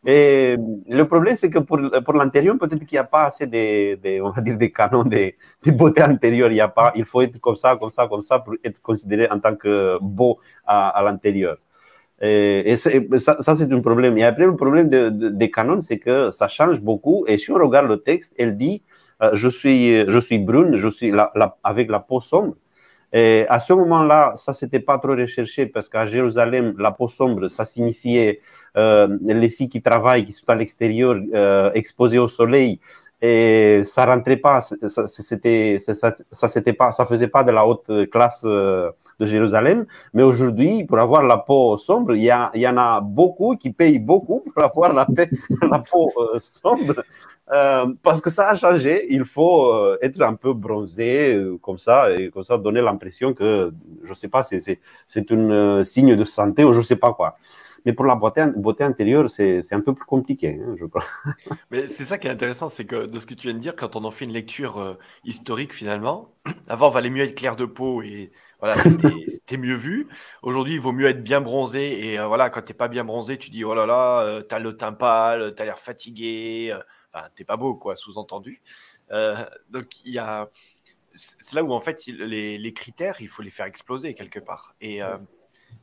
Et 0.07 0.57
le 0.89 1.03
problème, 1.09 1.35
c'est 1.37 1.51
que 1.51 1.59
pour, 1.59 1.79
pour 2.05 2.15
l'antérieur, 2.15 2.57
peut-être 2.59 2.85
qu'il 2.85 2.95
n'y 2.97 2.99
a 2.99 3.05
pas 3.05 3.25
assez 3.27 3.47
de, 3.47 3.97
de- 3.97 4.21
on 4.23 4.31
va 4.31 4.41
dire, 4.41 4.57
des 4.57 4.71
canons 4.73 5.05
de, 5.05 5.33
de 5.65 5.71
beauté 5.73 6.03
antérieure. 6.03 6.53
Il 6.53 6.61
a 6.61 6.69
pas, 6.69 6.93
il 6.95 7.05
faut 7.05 7.21
être 7.21 7.39
comme 7.41 7.57
ça, 7.57 7.77
comme 7.77 7.91
ça, 7.91 8.07
comme 8.07 8.23
ça 8.23 8.39
pour 8.39 8.55
être 8.65 8.81
considéré 8.81 9.29
en 9.31 9.41
tant 9.41 9.57
que 9.57 9.99
beau 10.01 10.39
à, 10.67 10.89
à 10.91 11.03
l'intérieur. 11.03 11.59
Et, 12.21 12.77
c'est- 12.77 13.07
ça, 13.19 13.55
c'est 13.55 13.73
un 13.73 13.81
problème. 13.81 14.19
Et 14.19 14.25
après, 14.25 14.47
le 14.47 14.57
problème 14.57 14.89
de- 14.89 15.09
de- 15.11 15.29
des 15.31 15.51
canons, 15.51 15.81
c'est 15.81 15.99
que 15.99 16.31
ça 16.31 16.49
change 16.49 16.81
beaucoup. 16.81 17.25
Et 17.29 17.39
si 17.39 17.51
on 17.53 17.57
regarde 17.57 17.89
le 17.89 17.99
texte, 17.99 18.35
elle 18.39 18.57
dit 18.57 18.83
euh, 19.23 19.31
je, 19.35 19.49
suis, 19.49 20.05
je 20.11 20.19
suis 20.21 20.39
brune, 20.39 20.77
je 20.77 20.89
suis 20.89 21.13
avec 21.65 21.91
la 21.91 22.01
peau 22.01 22.21
sombre. 22.21 22.55
Et 23.13 23.47
à 23.49 23.59
ce 23.59 23.73
moment-là, 23.73 24.35
ça, 24.37 24.53
c'était 24.53 24.81
pas 24.81 24.99
trop 24.99 25.17
recherché 25.17 25.67
parce 25.67 25.89
qu'à 25.89 26.07
Jérusalem, 26.07 26.75
la 26.79 26.93
peau 26.93 27.09
sombre, 27.09 27.49
ça 27.49 27.65
signifiait 27.65 28.41
euh, 28.77 29.17
les 29.23 29.49
filles 29.49 29.69
qui 29.69 29.81
travaillent, 29.81 30.25
qui 30.25 30.33
sont 30.33 30.49
à 30.49 30.55
l'extérieur, 30.55 31.17
euh, 31.35 31.71
exposées 31.75 32.19
au 32.19 32.29
soleil. 32.29 32.81
Et 33.21 33.83
ça 33.83 34.07
rentrait 34.07 34.37
pas, 34.37 34.61
c'était, 34.61 35.79
ça, 35.81 36.13
ça, 36.31 36.49
c'était 36.49 36.73
pas, 36.73 36.93
ça 36.93 37.05
faisait 37.05 37.27
pas 37.27 37.43
de 37.43 37.51
la 37.51 37.67
haute 37.67 38.09
classe 38.11 38.43
euh, 38.45 38.93
de 39.19 39.27
Jérusalem. 39.27 39.87
Mais 40.15 40.23
aujourd'hui, 40.23 40.85
pour 40.85 41.01
avoir 41.01 41.25
la 41.25 41.37
peau 41.37 41.77
sombre, 41.79 42.15
il 42.15 42.23
y, 42.23 42.33
en 42.69 42.77
a 42.77 43.01
beaucoup 43.01 43.57
qui 43.57 43.71
payent 43.73 43.99
beaucoup 43.99 44.45
pour 44.55 44.63
avoir 44.63 44.93
la, 44.95 45.05
peau 45.81 46.13
euh, 46.17 46.39
sombre. 46.39 47.03
Euh, 47.53 47.87
parce 48.05 48.21
que 48.21 48.31
ça 48.31 48.51
a 48.51 48.55
changé. 48.55 49.13
Il 49.13 49.25
faut 49.25 49.97
être 50.01 50.23
un 50.23 50.35
peu 50.35 50.53
bronzé 50.53 51.45
comme 51.61 51.79
ça 51.79 52.13
et 52.13 52.31
comme 52.31 52.45
ça 52.45 52.57
donner 52.57 52.83
l'impression 52.83 53.35
que, 53.35 53.73
je 54.05 54.15
sais 54.15 54.29
pas, 54.29 54.45
c'est, 54.45 54.61
c'est, 54.61 54.79
c'est 55.09 55.33
un 55.33 55.83
signe 55.83 56.15
de 56.15 56.25
santé 56.25 56.63
ou 56.63 56.73
je 56.73 56.83
sais 56.83 56.97
pas 56.97 57.13
quoi. 57.13 57.37
Mais 57.85 57.93
pour 57.93 58.05
la 58.05 58.15
beauté, 58.15 58.45
beauté 58.57 58.85
intérieure, 58.85 59.31
c'est, 59.31 59.73
un 59.73 59.81
peu 59.81 59.95
plus 59.95 60.05
compliqué, 60.05 60.61
hein, 60.63 60.75
je 60.79 60.85
crois. 60.87 61.05
Mais 61.71 61.89
c'est 61.89 62.05
ça 62.05 62.19
qui 62.19 62.27
est 62.27 62.31
intéressant, 62.31 62.69
c'est 62.69 62.85
que 62.85 63.07
de 63.07 63.19
ce 63.19 63.27
que 63.27 63.35
tu 63.35 63.49
viens 63.49 63.55
de 63.55 63.61
dire, 63.61 63.77
quand 63.77 63.97
on 63.97 64.05
en 64.05 64.11
fait 64.11 64.25
une 64.25 64.33
lecture 64.33 64.79
euh, 64.79 64.95
historique 65.25 65.75
finalement, 65.75 66.35
avant, 66.69 66.91
il 66.91 66.95
valait 66.95 67.11
mieux 67.11 67.25
être 67.25 67.35
clair 67.35 67.57
de 67.57 67.65
peau 67.65 68.03
et 68.03 68.33
voilà, 68.61 68.75
c'était, 69.29 69.57
mieux 69.57 69.75
vu. 69.75 70.09
Aujourd'hui, 70.43 70.75
il 70.75 70.81
vaut 70.81 70.93
mieux 70.93 71.07
être 71.07 71.23
bien 71.23 71.41
bronzé 71.41 72.07
et 72.07 72.19
euh, 72.19 72.27
voilà, 72.27 72.51
quand 72.51 72.63
t'es 72.63 72.75
pas 72.75 72.89
bien 72.89 73.05
bronzé, 73.05 73.39
tu 73.39 73.51
dis 73.51 73.65
oh 73.65 73.75
là 73.75 73.87
là, 73.87 74.23
euh, 74.23 74.43
t'as 74.43 74.59
le 74.59 74.77
teint 74.77 74.93
pâle, 74.93 75.55
t'as 75.55 75.65
l'air 75.65 75.79
fatigué, 75.79 76.71
euh, 76.73 76.81
enfin, 77.13 77.29
t'es 77.35 77.45
pas 77.45 77.57
beau 77.57 77.75
quoi, 77.75 77.95
sous-entendu. 77.95 78.63
Euh, 79.11 79.45
donc 79.71 80.05
il 80.05 80.13
y 80.13 80.19
a, 80.19 80.51
c'est 81.13 81.55
là 81.55 81.63
où 81.63 81.73
en 81.73 81.81
fait 81.81 82.07
les, 82.07 82.59
les 82.59 82.73
critères, 82.73 83.17
il 83.21 83.29
faut 83.29 83.43
les 83.43 83.51
faire 83.51 83.67
exploser 83.67 84.15
quelque 84.15 84.39
part. 84.39 84.75
Et 84.81 85.03
euh, 85.03 85.17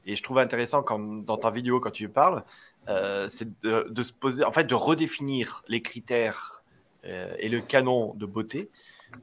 et 0.06 0.16
je 0.16 0.24
trouve 0.24 0.38
intéressant 0.38 0.84
quand, 0.84 1.00
dans 1.00 1.38
ta 1.38 1.52
vidéo, 1.52 1.80
quand 1.80 1.92
tu 1.92 2.10
parles, 2.10 2.44
euh, 2.90 3.28
c'est 3.30 3.60
de, 3.62 3.88
de 3.90 4.04
se 4.04 4.14
poser, 4.14 4.44
en 4.44 4.52
fait, 4.52 4.66
de 4.66 4.76
redéfinir 4.76 5.64
les 5.68 5.82
critères 5.82 6.64
euh, 7.06 7.34
et 7.40 7.50
le 7.50 7.62
canon 7.62 8.14
de 8.16 8.26
beauté, 8.26 8.70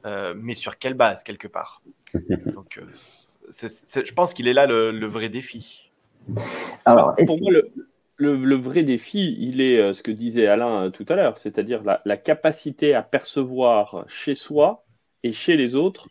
euh, 0.05 0.33
mais 0.37 0.55
sur 0.55 0.77
quelle 0.77 0.93
base, 0.95 1.23
quelque 1.23 1.47
part. 1.47 1.81
Donc, 2.53 2.77
euh, 2.77 2.85
c'est- 3.49 3.69
c'est- 3.69 4.05
je 4.05 4.13
pense 4.13 4.33
qu'il 4.33 4.47
est 4.47 4.53
là 4.53 4.65
le, 4.67 4.91
le 4.91 5.07
vrai 5.07 5.29
défi. 5.29 5.91
Alors, 6.85 7.15
Pour 7.25 7.39
moi, 7.39 7.51
le, 7.51 7.71
le- 8.17 8.35
le 8.35 8.55
vrai 8.55 8.83
défi, 8.83 9.35
il 9.39 9.61
est 9.61 9.79
euh, 9.79 9.93
ce 9.93 10.03
que 10.03 10.11
disait 10.11 10.47
Alain 10.47 10.85
euh, 10.85 10.89
tout 10.89 11.05
à 11.09 11.15
l'heure, 11.15 11.37
c'est-à-dire 11.37 11.83
la, 11.83 12.01
la 12.05 12.17
capacité 12.17 12.93
à 12.93 13.01
percevoir 13.03 14.05
chez 14.07 14.35
soi 14.35 14.85
et 15.23 15.31
chez 15.31 15.55
les 15.55 15.75
autres 15.75 16.07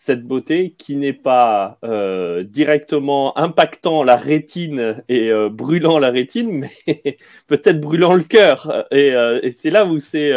cette 0.00 0.22
beauté 0.22 0.76
qui 0.78 0.94
n'est 0.94 1.12
pas 1.12 1.76
euh, 1.82 2.44
directement 2.44 3.36
impactant 3.36 4.04
la 4.04 4.14
rétine 4.14 5.02
et 5.08 5.32
euh, 5.32 5.48
brûlant 5.48 5.98
la 5.98 6.10
rétine, 6.10 6.68
mais 6.86 6.86
peut-être 7.48 7.80
brûlant 7.80 8.14
le 8.14 8.22
cœur. 8.22 8.86
Et, 8.92 9.12
euh, 9.12 9.40
c'est 9.50 9.70
là 9.70 9.86
où 9.86 9.98
c'est 9.98 10.30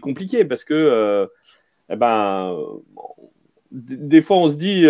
compliqué 0.00 0.46
parce 0.46 0.64
que 0.64 1.28
eh 1.90 1.96
ben, 1.96 2.56
des 3.72 4.22
fois 4.22 4.38
on 4.38 4.48
se 4.48 4.56
dit 4.56 4.86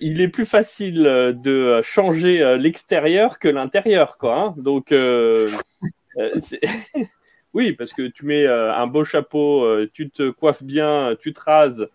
il 0.00 0.20
est 0.20 0.28
plus 0.28 0.44
facile 0.44 1.04
de 1.42 1.80
changer 1.82 2.58
l'extérieur 2.58 3.38
que 3.38 3.48
l'intérieur, 3.48 4.18
quoi. 4.18 4.38
hein. 4.38 4.54
Donc 4.58 4.90
oui, 7.54 7.72
parce 7.72 7.94
que 7.94 8.08
tu 8.08 8.26
mets 8.26 8.46
un 8.46 8.86
beau 8.86 9.04
chapeau, 9.04 9.86
tu 9.86 10.10
te 10.10 10.28
coiffes 10.28 10.64
bien, 10.64 11.16
tu 11.18 11.32
te 11.32 11.40
rases, 11.40 11.88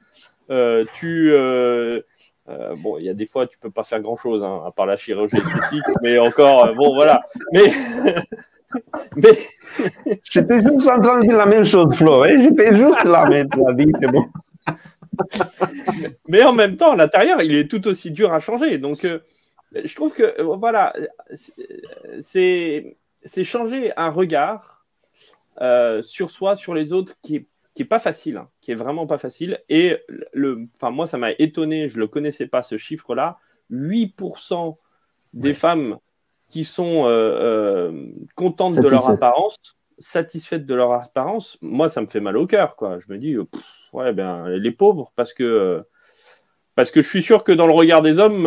tu 0.93 1.31
euh, 1.31 2.01
euh, 2.49 2.75
bon, 2.77 2.97
il 2.97 3.05
y 3.05 3.09
a 3.09 3.13
des 3.13 3.25
fois 3.27 3.45
tu 3.45 3.59
peux 3.59 3.69
pas 3.69 3.83
faire 3.83 4.01
grand 4.01 4.15
chose 4.15 4.43
à 4.43 4.71
part 4.71 4.85
la 4.87 4.97
chirurgie 4.97 5.37
esthétique, 5.37 5.83
mais 6.01 6.17
encore 6.17 6.65
euh, 6.65 6.73
bon 6.73 6.95
voilà. 6.95 7.21
Mais 7.51 7.71
mais 9.15 9.37
J'étais 10.23 10.61
juste 10.61 10.87
en 10.89 11.01
train 11.01 11.19
de 11.19 11.27
dire 11.27 11.37
la 11.37 11.45
même 11.45 11.65
chose, 11.65 11.95
Flo. 11.95 12.23
hein. 12.23 12.37
J'étais 12.39 12.75
juste 12.75 13.03
là, 13.03 13.25
mais 13.29 13.45
c'est 13.99 14.07
bon. 14.07 14.25
mais 16.27 16.43
en 16.43 16.53
même 16.53 16.75
temps, 16.77 16.95
l'intérieur, 16.95 17.41
il 17.41 17.55
est 17.55 17.69
tout 17.69 17.87
aussi 17.87 18.11
dur 18.11 18.33
à 18.33 18.39
changer. 18.39 18.77
Donc, 18.77 19.05
euh, 19.05 19.19
je 19.83 19.93
trouve 19.95 20.13
que, 20.13 20.39
euh, 20.41 20.55
voilà, 20.55 20.93
c'est 22.21 22.97
c'est 23.25 23.43
changer 23.43 23.91
un 23.97 24.09
regard 24.09 24.85
euh, 25.61 26.01
sur 26.01 26.31
soi, 26.31 26.55
sur 26.55 26.73
les 26.73 26.93
autres, 26.93 27.15
qui 27.21 27.35
est, 27.37 27.47
qui 27.79 27.83
est 27.83 27.85
pas 27.85 27.99
facile, 27.99 28.35
hein, 28.35 28.49
qui 28.59 28.73
est 28.73 28.75
vraiment 28.75 29.07
pas 29.07 29.17
facile. 29.17 29.63
Et 29.69 29.99
le, 30.33 30.67
enfin, 30.75 30.91
moi, 30.91 31.07
ça 31.07 31.17
m'a 31.17 31.31
étonné, 31.39 31.87
je 31.87 31.97
le 31.97 32.07
connaissais 32.07 32.45
pas 32.45 32.61
ce 32.61 32.75
chiffre-là. 32.75 33.37
8% 33.69 34.77
des 35.33 35.53
femmes 35.53 35.97
qui 36.49 36.65
sont 36.65 37.05
euh, 37.05 37.07
euh, 37.07 38.05
contentes 38.35 38.75
de 38.75 38.87
leur 38.89 39.07
apparence, 39.07 39.55
satisfaites 39.97 40.65
de 40.65 40.75
leur 40.75 40.91
apparence, 40.91 41.57
moi, 41.61 41.87
ça 41.87 42.01
me 42.01 42.07
fait 42.07 42.19
mal 42.19 42.35
au 42.35 42.47
cœur, 42.47 42.75
quoi. 42.75 42.99
Je 42.99 43.09
me 43.13 43.17
dis, 43.17 43.35
euh, 43.35 43.45
pff, 43.45 43.63
ouais, 43.93 44.11
ben, 44.11 44.49
les 44.49 44.71
pauvres, 44.71 45.13
parce 45.15 45.33
que, 45.33 45.81
parce 46.75 46.91
que 46.91 47.01
je 47.01 47.07
suis 47.07 47.23
sûr 47.23 47.45
que 47.45 47.53
dans 47.53 47.65
le 47.67 47.71
regard 47.71 48.01
des 48.01 48.19
hommes, 48.19 48.45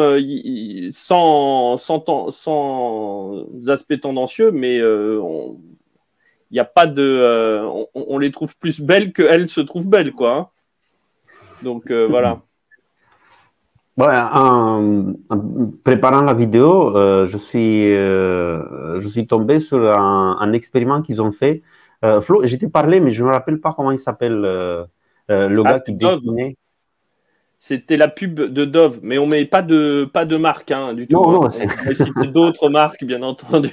sans, 0.92 1.78
sans, 1.78 2.30
sans 2.32 3.46
aspect 3.66 3.96
tendancieux, 3.96 4.50
mais 4.50 4.82
on- 4.82 5.56
il 6.52 6.56
n'y 6.56 6.60
a 6.60 6.64
pas 6.66 6.86
de. 6.86 7.02
euh, 7.02 7.64
on, 7.64 7.88
on 7.94 8.18
les 8.18 8.30
trouve 8.30 8.54
plus 8.58 8.80
belles 8.80 9.12
qu'elles 9.12 9.48
se 9.48 9.62
trouvent 9.62 9.88
belles, 9.88 10.12
quoi. 10.12 10.36
hein. 10.36 10.48
Donc, 11.62 11.90
euh, 11.90 12.06
voilà. 12.08 12.42
Ouais, 13.96 14.06
en, 14.06 15.14
en 15.30 15.70
préparant 15.82 16.22
la 16.22 16.34
vidéo, 16.34 16.96
euh, 16.96 17.26
je, 17.26 17.38
suis, 17.38 17.88
je 17.94 19.08
suis 19.10 19.26
tombé 19.26 19.60
sur 19.60 19.78
un, 19.90 20.36
un 20.40 20.52
expériment 20.52 21.02
qu'ils 21.02 21.20
ont 21.22 21.32
fait. 21.32 21.62
Flo, 22.20 22.44
je 22.44 22.56
t'ai 22.56 22.68
parlé, 22.68 23.00
mais 23.00 23.10
je 23.10 23.22
ne 23.22 23.28
me 23.28 23.32
rappelle 23.34 23.60
pas 23.60 23.72
comment 23.74 23.92
il 23.92 23.98
s'appelle, 23.98 24.40
le 24.40 24.86
Ah, 25.28 25.46
gars 25.64 25.80
qui 25.80 25.92
c'est 25.92 25.98
Dove. 25.98 26.20
dessinait. 26.20 26.56
C'était 27.58 27.96
la 27.96 28.08
pub 28.08 28.40
de 28.40 28.64
Dove, 28.64 28.98
mais 29.02 29.18
on 29.18 29.26
met 29.26 29.44
pas 29.44 29.62
de 29.62 30.04
pas 30.12 30.24
de 30.24 30.36
marque 30.36 30.72
hein, 30.72 30.94
du 30.94 31.06
tout. 31.06 31.16
Non, 31.16 31.30
hein. 31.30 31.34
non, 31.34 31.44
on 31.44 31.50
c'est- 31.94 32.26
d'autres 32.26 32.68
marques, 32.68 33.04
bien 33.04 33.22
entendu. 33.22 33.70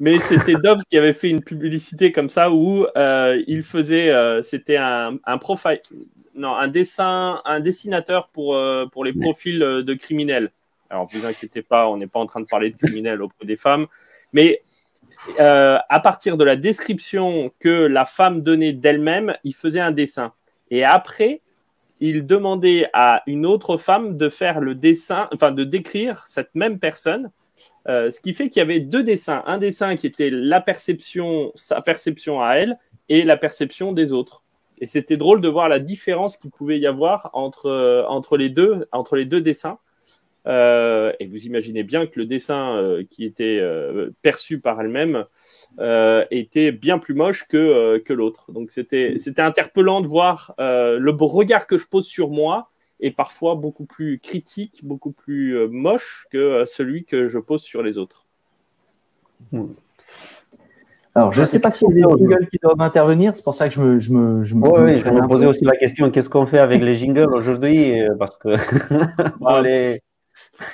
Mais 0.00 0.18
c'était 0.18 0.54
Dove 0.54 0.82
qui 0.88 0.96
avait 0.96 1.12
fait 1.12 1.28
une 1.28 1.42
publicité 1.42 2.12
comme 2.12 2.28
ça 2.28 2.52
où 2.52 2.86
euh, 2.96 3.42
il 3.46 3.62
faisait, 3.62 4.10
euh, 4.10 4.42
c'était 4.42 4.76
un, 4.76 5.18
un 5.24 5.38
profil, 5.38 5.80
non, 6.34 6.54
un 6.54 6.68
dessin, 6.68 7.40
un 7.44 7.60
dessinateur 7.60 8.28
pour 8.28 8.54
euh, 8.54 8.86
pour 8.86 9.04
les 9.04 9.12
profils 9.12 9.58
de 9.58 9.94
criminels. 9.94 10.52
Alors, 10.90 11.08
vous 11.12 11.26
inquiétez 11.26 11.62
pas, 11.62 11.88
on 11.88 11.96
n'est 11.96 12.06
pas 12.06 12.20
en 12.20 12.26
train 12.26 12.40
de 12.40 12.46
parler 12.46 12.70
de 12.70 12.76
criminels 12.76 13.20
auprès 13.22 13.44
des 13.44 13.56
femmes, 13.56 13.86
mais 14.32 14.62
à 15.38 16.00
partir 16.00 16.36
de 16.36 16.44
la 16.44 16.56
description 16.56 17.52
que 17.58 17.86
la 17.86 18.04
femme 18.04 18.42
donnait 18.42 18.72
d'elle-même, 18.72 19.34
il 19.42 19.54
faisait 19.54 19.80
un 19.80 19.90
dessin. 19.90 20.32
Et 20.70 20.84
après, 20.84 21.42
il 22.00 22.26
demandait 22.26 22.88
à 22.92 23.22
une 23.26 23.44
autre 23.44 23.76
femme 23.76 24.16
de 24.16 24.28
faire 24.28 24.60
le 24.60 24.74
dessin, 24.74 25.28
enfin 25.32 25.50
de 25.50 25.64
décrire 25.64 26.26
cette 26.26 26.54
même 26.54 26.78
personne. 26.78 27.30
Euh, 27.88 28.10
ce 28.10 28.20
qui 28.20 28.34
fait 28.34 28.48
qu'il 28.48 28.60
y 28.60 28.62
avait 28.62 28.80
deux 28.80 29.02
dessins. 29.02 29.42
Un 29.46 29.58
dessin 29.58 29.96
qui 29.96 30.06
était 30.06 30.30
la 30.30 30.60
perception, 30.60 31.52
sa 31.54 31.80
perception 31.80 32.42
à 32.42 32.54
elle, 32.54 32.78
et 33.08 33.22
la 33.22 33.36
perception 33.36 33.92
des 33.92 34.12
autres. 34.12 34.42
Et 34.80 34.86
c'était 34.86 35.16
drôle 35.16 35.40
de 35.40 35.48
voir 35.48 35.68
la 35.68 35.78
différence 35.78 36.36
qu'il 36.36 36.50
pouvait 36.50 36.78
y 36.78 36.86
avoir 36.86 37.30
entre, 37.32 37.66
euh, 37.66 38.04
entre, 38.06 38.36
les, 38.36 38.48
deux, 38.48 38.86
entre 38.92 39.16
les 39.16 39.24
deux 39.24 39.40
dessins. 39.40 39.78
Euh, 40.46 41.12
et 41.18 41.26
vous 41.26 41.44
imaginez 41.46 41.82
bien 41.82 42.06
que 42.06 42.18
le 42.18 42.24
dessin 42.24 43.02
qui 43.10 43.24
était 43.24 43.60
perçu 44.22 44.60
par 44.60 44.80
elle-même 44.80 45.24
était 46.30 46.72
bien 46.72 46.98
plus 46.98 47.14
moche 47.14 47.46
que, 47.48 47.98
que 47.98 48.12
l'autre. 48.12 48.52
Donc 48.52 48.70
c'était 48.70 49.16
interpellant 49.38 50.00
de 50.00 50.06
voir 50.06 50.54
le 50.58 51.10
regard 51.10 51.66
que 51.66 51.76
je 51.76 51.86
pose 51.86 52.06
sur 52.06 52.30
moi 52.30 52.70
est 53.00 53.10
parfois 53.10 53.54
beaucoup 53.54 53.84
plus 53.84 54.18
critique, 54.18 54.80
beaucoup 54.84 55.12
plus 55.12 55.56
euh, 55.56 55.68
moche 55.68 56.26
que 56.30 56.38
euh, 56.38 56.64
celui 56.66 57.04
que 57.04 57.28
je 57.28 57.38
pose 57.38 57.62
sur 57.62 57.82
les 57.82 57.98
autres. 57.98 58.26
Alors, 61.14 61.32
je 61.32 61.40
ne 61.40 61.46
sais 61.46 61.58
pas 61.58 61.70
s'il 61.70 61.88
y 61.88 61.92
a 61.92 61.94
des 61.94 62.18
jingles 62.18 62.48
qui 62.50 62.58
doivent 62.62 62.80
intervenir, 62.80 63.34
c'est 63.34 63.42
pour 63.42 63.54
ça 63.54 63.68
que 63.68 63.74
je 63.74 63.80
me. 63.80 63.98
Je 63.98 64.12
me, 64.12 64.42
je 64.42 64.54
me 64.54 64.62
Oui, 64.68 64.72
je 64.76 64.80
me 64.80 64.86
oui, 64.86 64.94
je 64.96 65.00
freine 65.00 65.14
me 65.14 65.22
un 65.22 65.28
posais 65.28 65.46
aussi 65.46 65.64
la 65.64 65.76
question 65.76 66.10
qu'est-ce 66.10 66.28
qu'on 66.28 66.46
fait 66.46 66.58
avec 66.58 66.80
les 66.82 66.94
jingles 66.94 67.34
aujourd'hui 67.34 68.00
euh, 68.02 68.14
Parce 68.18 68.36
que 68.36 68.48
on 69.40 69.60
les- 69.60 70.00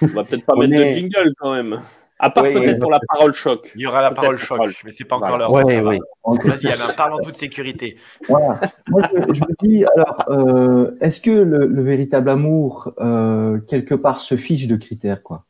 On 0.03 0.07
va 0.09 0.25
peut-être 0.25 0.45
pas 0.45 0.55
On 0.57 0.61
mettre 0.61 0.75
est- 0.79 0.95
de 0.95 0.99
jingle 0.99 1.33
quand 1.39 1.53
même. 1.55 1.81
À 2.25 2.31
part 2.31 2.45
Oui, 2.45 2.55
peut-être 2.55 2.79
pour 2.79 2.91
la 2.91 3.01
parole 3.07 3.35
choc. 3.35 3.71
Il 3.75 3.83
y 3.83 3.87
aura 3.87 4.01
la 4.01 4.11
parole 4.13 4.39
choc, 4.39 4.57
parole. 4.57 4.73
mais 4.83 4.91
c'est 4.91 5.05
pas 5.05 5.17
encore 5.17 5.37
l'heure. 5.37 5.53
Ouais. 5.53 5.63
Vas-y, 5.65 6.69
Alain, 6.69 6.93
parle 6.97 7.13
en 7.13 7.19
toute 7.19 7.37
sécurité. 7.37 7.97
Voilà. 8.29 8.61
Moi, 8.89 9.03
je, 9.13 9.35
je 9.35 9.43
me 9.43 9.55
dis, 9.63 9.85
alors, 9.85 10.25
euh, 10.31 10.97
est-ce 11.03 11.21
que 11.21 11.31
le, 11.31 11.67
le 11.67 11.83
véritable 11.83 12.31
amour, 12.31 12.93
euh, 12.99 13.59
quelque 13.69 13.95
part, 13.95 14.21
se 14.23 14.37
fiche 14.37 14.67
de 14.67 14.77
critères, 14.77 15.23
quoi? 15.23 15.45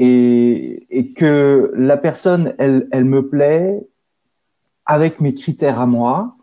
Et, 0.00 0.88
et 0.90 1.12
que 1.12 1.70
la 1.76 1.96
personne, 1.96 2.54
elle, 2.58 2.88
elle 2.90 3.04
me 3.04 3.28
plaît 3.28 3.86
avec 4.86 5.20
mes 5.20 5.34
critères 5.34 5.80
à 5.80 5.86
moi, 5.86 6.34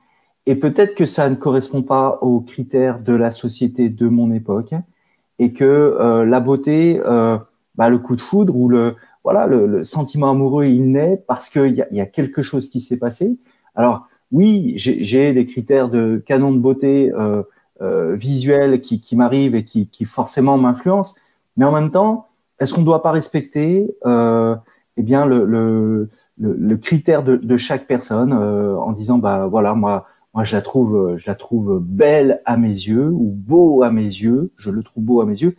et 0.46 0.56
peut-être 0.56 0.96
que 0.96 1.06
ça 1.06 1.30
ne 1.30 1.36
correspond 1.36 1.84
pas 1.84 2.18
aux 2.22 2.40
critères 2.40 3.00
de 3.00 3.14
la 3.14 3.32
société 3.32 3.90
de 3.90 4.08
mon 4.08 4.32
époque, 4.32 4.74
et 5.38 5.52
que 5.52 5.66
euh, 5.66 6.24
la 6.24 6.40
beauté, 6.40 7.02
euh, 7.06 7.38
bah, 7.76 7.90
le 7.90 8.00
coup 8.00 8.16
de 8.16 8.22
foudre 8.22 8.56
ou 8.56 8.70
le 8.70 8.96
voilà 9.24 9.48
le, 9.48 9.68
le 9.68 9.84
sentiment 9.84 10.32
amoureux, 10.32 10.66
il 10.66 10.92
naît 10.92 11.24
parce 11.28 11.50
qu'il 11.50 11.74
y 11.74 11.96
y 11.96 12.02
a 12.02 12.06
quelque 12.06 12.42
chose 12.42 12.70
qui 12.70 12.82
s'est 12.82 13.00
passé. 13.00 13.38
Alors 13.76 14.08
oui, 14.32 14.74
j'ai 14.78 15.32
des 15.32 15.46
critères 15.46 15.90
de 15.90 16.22
canon 16.26 16.52
de 16.52 16.58
beauté 16.58 17.12
euh, 17.14 17.44
euh, 17.82 18.16
visuel 18.16 18.82
qui, 18.82 19.00
qui 19.00 19.16
m'arrivent 19.16 19.56
et 19.56 19.64
qui, 19.64 19.88
qui 19.88 20.06
forcément 20.06 20.58
m'influencent, 20.58 21.16
mais 21.56 21.66
en 21.66 21.72
même 21.72 21.92
temps, 21.92 22.28
est-ce 22.60 22.74
qu'on 22.74 22.82
ne 22.82 22.86
doit 22.86 23.04
pas 23.04 23.12
respecter 23.12 23.96
euh, 24.06 24.56
eh 24.98 25.04
bien 25.04 25.26
le, 25.26 25.46
le, 25.46 26.10
le, 26.40 26.78
critère 26.78 27.24
de, 27.24 27.36
de 27.36 27.58
chaque 27.58 27.86
personne 27.86 28.34
euh, 28.34 28.76
en 28.78 28.92
disant 28.92 29.18
bah 29.18 29.48
voilà 29.48 29.74
moi 29.74 30.06
moi 30.34 30.44
je 30.44 30.56
la 30.56 30.62
trouve 30.62 31.16
je 31.18 31.26
la 31.28 31.36
trouve 31.36 31.80
belle 31.80 32.42
à 32.46 32.58
mes 32.58 32.70
yeux 32.70 33.10
ou 33.10 33.32
beau 33.36 33.84
à 33.84 33.92
mes 33.92 34.04
yeux, 34.04 34.52
je 34.56 34.72
le 34.72 34.82
trouve 34.82 35.04
beau 35.04 35.22
à 35.22 35.26
mes 35.26 35.40
yeux. 35.42 35.56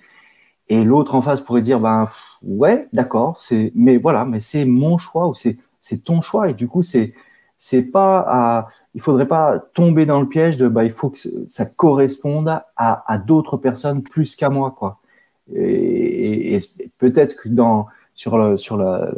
Et 0.69 0.83
l'autre 0.83 1.15
en 1.15 1.23
face 1.23 1.41
pourrait 1.41 1.63
dire 1.63 1.79
ben 1.79 2.07
pff, 2.07 2.17
ouais 2.47 2.89
d'accord 2.93 3.39
mais 3.75 3.97
voilà 3.97 4.25
mais 4.25 4.41
c'est 4.41 4.65
mon 4.65 4.99
choix 4.99 5.29
ou 5.29 5.35
c'est 5.35 5.59
ton 6.05 6.21
choix 6.21 6.51
et 6.51 6.55
du 6.55 6.69
coup 6.69 6.83
c'est 6.83 7.15
c'est 7.57 7.83
pas 7.83 8.69
il 8.95 9.01
faudrait 9.01 9.29
pas 9.29 9.59
tomber 9.75 10.07
dans 10.07 10.21
le 10.21 10.29
piège 10.29 10.57
de 10.57 10.69
bah 10.69 10.85
il 10.85 10.93
faut 10.93 11.11
que 11.11 11.19
ça 11.47 11.67
corresponde 11.67 12.61
à, 12.77 13.19
d'autres 13.19 13.57
personnes 13.57 14.03
plus 14.03 14.37
qu'à 14.37 14.51
moi 14.51 14.75
quoi. 14.77 14.99
Et, 15.55 16.59
peut-être 16.99 17.37
que 17.37 17.49
dans 17.49 17.87
sur 18.15 18.39
la, 18.39 18.57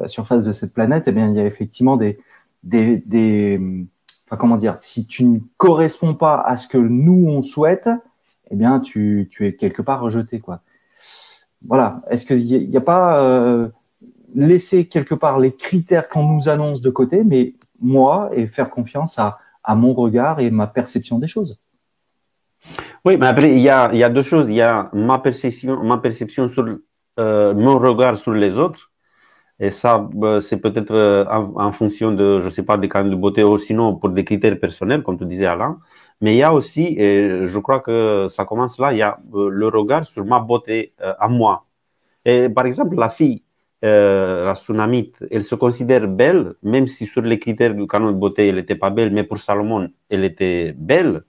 surface 0.08 0.44
de 0.44 0.52
cette 0.52 0.72
planète 0.72 1.04
eh 1.06 1.12
bien 1.12 1.28
il 1.28 1.36
y 1.36 1.40
a 1.40 1.46
effectivement 1.46 1.96
des 1.96 2.18
enfin 4.26 4.36
comment 4.36 4.56
dire 4.56 4.76
si 4.80 5.06
tu 5.06 5.24
ne 5.24 5.38
corresponds 5.56 6.14
pas 6.14 6.40
à 6.40 6.56
ce 6.56 6.66
que 6.68 6.78
nous 6.78 7.26
on 7.28 7.42
souhaite 7.42 7.88
eh 8.50 8.56
bien 8.56 8.80
tu 8.80 9.28
tu 9.30 9.46
es 9.46 9.54
quelque 9.54 9.82
part 9.82 10.00
rejeté 10.00 10.40
quoi 10.40 10.62
voilà. 11.68 12.02
Est-ce 12.10 12.26
qu'il 12.26 12.68
n'y 12.68 12.76
a, 12.76 12.80
pas 12.80 13.20
euh, 13.20 13.68
laisser 14.34 14.86
quelque 14.86 15.14
part 15.14 15.38
les 15.38 15.52
critères 15.52 16.08
qu'on 16.08 16.24
nous 16.24 16.48
annonce 16.48 16.80
de 16.80 16.90
côté, 16.90 17.24
mais 17.24 17.54
moi 17.80 18.30
et 18.32 18.46
faire 18.46 18.70
confiance 18.70 19.18
à, 19.18 19.38
mon 19.74 19.94
regard 19.94 20.38
et 20.38 20.50
ma 20.50 20.68
perception 20.68 21.18
des 21.18 21.26
choses 21.26 21.58
Oui, 23.04 23.16
mais 23.18 23.26
après, 23.26 23.50
il 23.52 23.60
y 23.60 23.68
a, 23.68 23.84
a 23.84 24.08
deux 24.08 24.22
choses. 24.22 24.48
Il 24.48 24.54
y 24.54 24.62
a 24.62 24.88
ma 24.92 25.18
perception, 25.18 25.82
ma 25.82 25.98
perception 25.98 26.48
sur 26.48 26.64
euh, 27.18 27.54
mon 27.54 27.78
regard 27.78 28.16
sur 28.16 28.32
les 28.32 28.56
autres. 28.58 28.92
Et 29.58 29.70
ça, 29.70 30.06
bah, 30.12 30.40
c'est 30.40 30.58
peut-être 30.58 30.94
euh, 30.94 31.24
en, 31.28 31.52
en 31.56 31.72
fonction 31.72 32.12
de, 32.12 32.38
je 32.38 32.48
sais 32.50 32.62
pas, 32.62 32.76
des 32.78 32.88
canons 32.88 33.10
de 33.10 33.16
beauté 33.16 33.42
ou 33.42 33.58
sinon 33.58 33.96
pour 33.96 34.10
des 34.10 34.22
critères 34.22 34.60
personnels, 34.60 35.02
comme 35.02 35.18
tu 35.18 35.24
disais 35.24 35.46
Alain. 35.46 35.78
Mais 36.20 36.34
il 36.34 36.38
y 36.38 36.42
a 36.42 36.52
aussi, 36.54 36.82
et 36.98 37.46
je 37.46 37.58
crois 37.58 37.80
que 37.80 38.26
ça 38.30 38.44
commence 38.44 38.78
là, 38.78 38.92
il 38.92 38.98
y 38.98 39.02
a 39.02 39.18
euh, 39.34 39.48
le 39.50 39.68
regard 39.68 40.04
sur 40.04 40.24
ma 40.24 40.40
beauté 40.40 40.94
euh, 41.02 41.12
à 41.18 41.28
moi. 41.28 41.66
Et 42.24 42.48
par 42.48 42.66
exemple, 42.66 42.96
la 42.96 43.10
fille, 43.10 43.42
euh, 43.84 44.46
la 44.46 44.54
Sunamite, 44.54 45.18
elle 45.30 45.44
se 45.44 45.54
considère 45.54 46.08
belle, 46.08 46.54
même 46.62 46.86
si 46.88 47.06
sur 47.06 47.22
les 47.22 47.38
critères 47.38 47.74
du 47.74 47.86
canon 47.86 48.12
de 48.12 48.16
beauté, 48.18 48.48
elle 48.48 48.56
n'était 48.56 48.76
pas 48.76 48.90
belle, 48.90 49.12
mais 49.12 49.24
pour 49.24 49.38
Salomon, 49.38 49.88
elle 50.10 50.24
était 50.24 50.74
belle. 50.76 51.24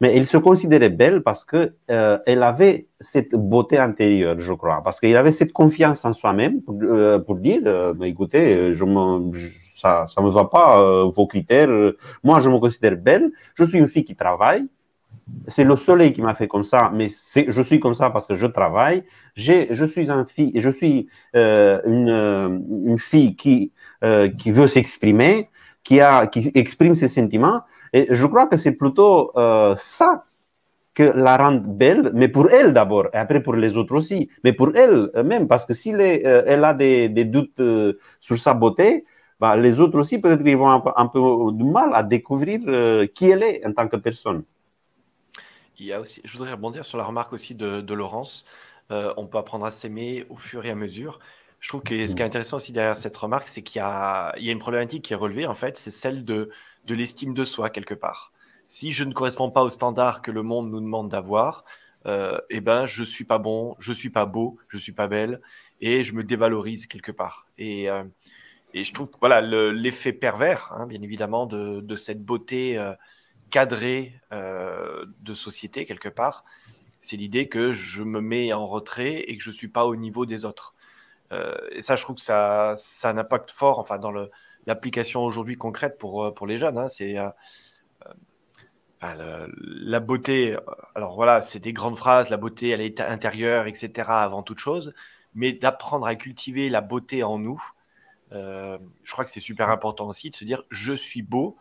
Mais 0.00 0.16
elle 0.16 0.26
se 0.26 0.38
considérait 0.38 0.90
belle 0.90 1.22
parce 1.22 1.44
que 1.44 1.74
euh, 1.90 2.18
avait 2.26 2.88
cette 3.00 3.34
beauté 3.34 3.78
intérieure, 3.78 4.36
je 4.40 4.52
crois, 4.54 4.82
parce 4.82 4.98
qu'il 5.00 5.14
avait 5.16 5.32
cette 5.32 5.52
confiance 5.52 6.04
en 6.06 6.12
soi-même 6.14 6.62
pour, 6.62 6.78
euh, 6.82 7.18
pour 7.18 7.36
dire, 7.36 7.62
écoutez, 8.02 8.72
je 8.74 8.84
me, 8.84 9.32
je- 9.34 9.50
ça, 9.80 10.06
ça 10.06 10.20
me 10.20 10.30
va 10.30 10.44
pas 10.44 10.80
euh, 10.82 11.04
vos 11.04 11.26
critères. 11.26 11.68
Moi, 12.22 12.40
je 12.40 12.48
me 12.48 12.58
considère 12.58 12.96
belle. 12.96 13.30
Je 13.54 13.64
suis 13.64 13.78
une 13.78 13.88
fille 13.88 14.04
qui 14.04 14.16
travaille. 14.16 14.68
C'est 15.46 15.64
le 15.64 15.76
soleil 15.76 16.12
qui 16.12 16.22
m'a 16.22 16.34
fait 16.34 16.48
comme 16.48 16.64
ça, 16.64 16.90
mais 16.92 17.08
je 17.08 17.62
suis 17.62 17.80
comme 17.80 17.94
ça 17.94 18.10
parce 18.10 18.26
que 18.26 18.34
je 18.34 18.46
travaille. 18.46 19.04
Je 19.34 19.84
suis 19.84 20.10
un 20.10 20.24
fille, 20.24 20.52
je 20.56 20.70
suis 20.70 21.08
euh, 21.36 21.80
une, 21.86 22.98
fille 22.98 23.36
qui 23.36 23.72
euh, 24.04 24.28
qui 24.28 24.50
veut 24.50 24.66
s'exprimer, 24.66 25.48
qui 25.84 26.00
a, 26.00 26.26
qui 26.26 26.50
exprime 26.54 26.94
ses 26.94 27.08
sentiments. 27.08 27.62
Et 27.92 28.08
je 28.10 28.26
crois 28.26 28.46
que 28.46 28.56
c'est 28.56 28.72
plutôt 28.72 29.32
ça 29.76 30.24
que 30.94 31.04
la 31.04 31.36
rend 31.36 31.62
belle, 31.64 32.10
mais 32.14 32.28
pour 32.28 32.50
elle 32.50 32.72
d'abord, 32.72 33.06
et 33.12 33.16
après 33.16 33.40
pour 33.42 33.54
les 33.54 33.76
autres 33.76 33.94
aussi, 33.94 34.28
mais 34.42 34.52
pour 34.52 34.70
elle 34.74 35.10
même, 35.24 35.46
parce 35.46 35.64
que 35.64 35.74
si 35.74 35.90
elle 35.90 36.64
a 36.64 36.74
des, 36.74 37.08
doutes 37.24 37.60
sur 38.20 38.36
sa 38.36 38.54
beauté, 38.54 39.04
bah, 39.40 39.56
les 39.56 39.80
autres 39.80 39.98
aussi 39.98 40.18
peut-être 40.18 40.44
qu'ils 40.44 40.56
vont 40.56 40.70
un, 40.70 41.06
peu- 41.06 41.52
du 41.52 41.64
mal 41.64 41.90
à 41.94 42.02
découvrir 42.02 42.60
euh, 42.66 43.06
qui 43.06 43.30
elle 43.30 43.42
est 43.42 43.66
en 43.66 43.72
tant 43.72 43.88
que 43.88 43.96
personne. 43.96 44.44
Il 45.78 45.86
y 45.86 45.94
a 45.94 46.00
aussi, 46.00 46.20
je 46.24 46.32
voudrais 46.36 46.52
rebondir 46.52 46.84
sur 46.84 46.98
la 46.98 47.04
remarque 47.04 47.32
aussi 47.32 47.54
de, 47.54 47.94
Laurence. 47.94 48.44
Euh, 48.90 49.14
on 49.16 49.26
peut 49.26 49.38
apprendre 49.38 49.64
à 49.64 49.70
s'aimer 49.70 50.26
au 50.28 50.36
fur 50.36 50.66
et 50.66 50.70
à 50.70 50.74
mesure. 50.74 51.20
Je 51.58 51.68
trouve 51.68 51.82
que 51.82 52.06
ce 52.06 52.14
qui 52.14 52.22
est 52.22 52.24
intéressant 52.24 52.58
aussi 52.58 52.72
derrière 52.72 52.96
cette 52.96 53.16
remarque, 53.16 53.48
c'est 53.48 53.62
qu'il 53.62 53.80
y 53.80 53.84
y 53.84 54.48
a 54.48 54.52
une 54.52 54.58
problématique 54.58 55.04
qui 55.04 55.14
est 55.14 55.16
relevée, 55.16 55.46
en 55.46 55.54
fait, 55.54 55.76
c'est 55.78 55.90
celle 55.90 56.24
de, 56.24 56.50
de 56.86 56.94
l'estime 56.94 57.32
de 57.32 57.44
soi, 57.44 57.70
quelque 57.70 57.94
part. 57.94 58.32
Si 58.68 58.92
je 58.92 59.04
ne 59.04 59.12
corresponds 59.12 59.50
pas 59.50 59.62
aux 59.62 59.70
standards 59.70 60.22
que 60.22 60.30
le 60.30 60.42
monde 60.42 60.70
nous 60.70 60.80
demande 60.80 61.08
d'avoir, 61.08 61.64
euh, 62.06 62.38
eh 62.50 62.60
ben, 62.60 62.86
je 62.86 63.04
suis 63.04 63.24
pas 63.24 63.38
bon, 63.38 63.76
je 63.78 63.92
suis 63.92 64.10
pas 64.10 64.26
beau, 64.26 64.58
je 64.68 64.78
suis 64.78 64.92
pas 64.92 65.08
belle, 65.08 65.40
et 65.80 66.04
je 66.04 66.14
me 66.14 66.24
dévalorise 66.24 66.86
quelque 66.86 67.12
part. 67.12 67.46
Et, 67.58 67.90
euh, 67.90 68.04
et 68.74 68.84
je 68.84 68.92
trouve 68.94 69.10
que 69.10 69.18
voilà, 69.20 69.40
le- 69.40 69.70
l'effet 69.70 70.12
pervers, 70.12 70.72
hein, 70.72 70.86
bien 70.86 71.02
évidemment, 71.02 71.46
de, 71.46 71.96
cette 71.96 72.24
beauté 72.24 72.78
euh, 72.78 72.94
cadrée 73.50 74.20
euh, 74.32 75.06
de 75.20 75.34
société, 75.34 75.86
quelque 75.86 76.08
part, 76.08 76.44
c'est 77.00 77.16
l'idée 77.16 77.48
que 77.48 77.72
je 77.72 78.02
me 78.02 78.20
mets 78.20 78.52
en 78.52 78.66
retrait 78.66 79.20
et 79.20 79.36
que 79.36 79.42
je 79.42 79.50
ne 79.50 79.54
suis 79.54 79.68
pas 79.68 79.86
au 79.86 79.96
niveau 79.96 80.26
des 80.26 80.44
autres. 80.44 80.74
Euh, 81.32 81.56
et 81.72 81.82
ça, 81.82 81.96
je 81.96 82.02
trouve 82.02 82.16
que 82.16 82.22
ça, 82.22 82.74
ça 82.78 83.08
a 83.10 83.12
un 83.12 83.18
impact 83.18 83.50
fort 83.50 83.78
enfin, 83.78 83.98
dans 83.98 84.12
l'application 84.66 85.22
aujourd'hui 85.22 85.56
concrète 85.56 85.98
pour, 85.98 86.34
pour 86.34 86.46
les 86.46 86.58
jeunes. 86.58 86.78
hein. 86.78 86.88
c'est 86.88 87.16
la 89.02 90.00
beauté, 90.00 90.56
alors 90.94 91.14
voilà, 91.14 91.42
c'est 91.42 91.60
des 91.60 91.72
grandes 91.72 91.96
phrases, 91.96 92.30
la 92.30 92.36
beauté, 92.36 92.68
elle 92.70 92.80
est 92.80 93.00
intérieure, 93.00 93.66
etc., 93.66 94.22
avant 94.22 94.42
toute 94.42 94.58
chose, 94.58 94.94
mais 95.34 95.52
d'apprendre 95.52 96.06
à 96.06 96.14
cultiver 96.14 96.68
la 96.68 96.80
beauté 96.80 97.22
en 97.22 97.38
nous, 97.38 97.62
euh, 98.32 98.78
je 99.02 99.12
crois 99.12 99.24
que 99.24 99.30
c'est 99.30 99.40
super 99.40 99.70
important 99.70 100.06
aussi 100.08 100.30
de 100.30 100.34
se 100.34 100.44
dire 100.44 100.62
je 100.70 100.92
suis 100.92 101.22
beau, 101.22 101.56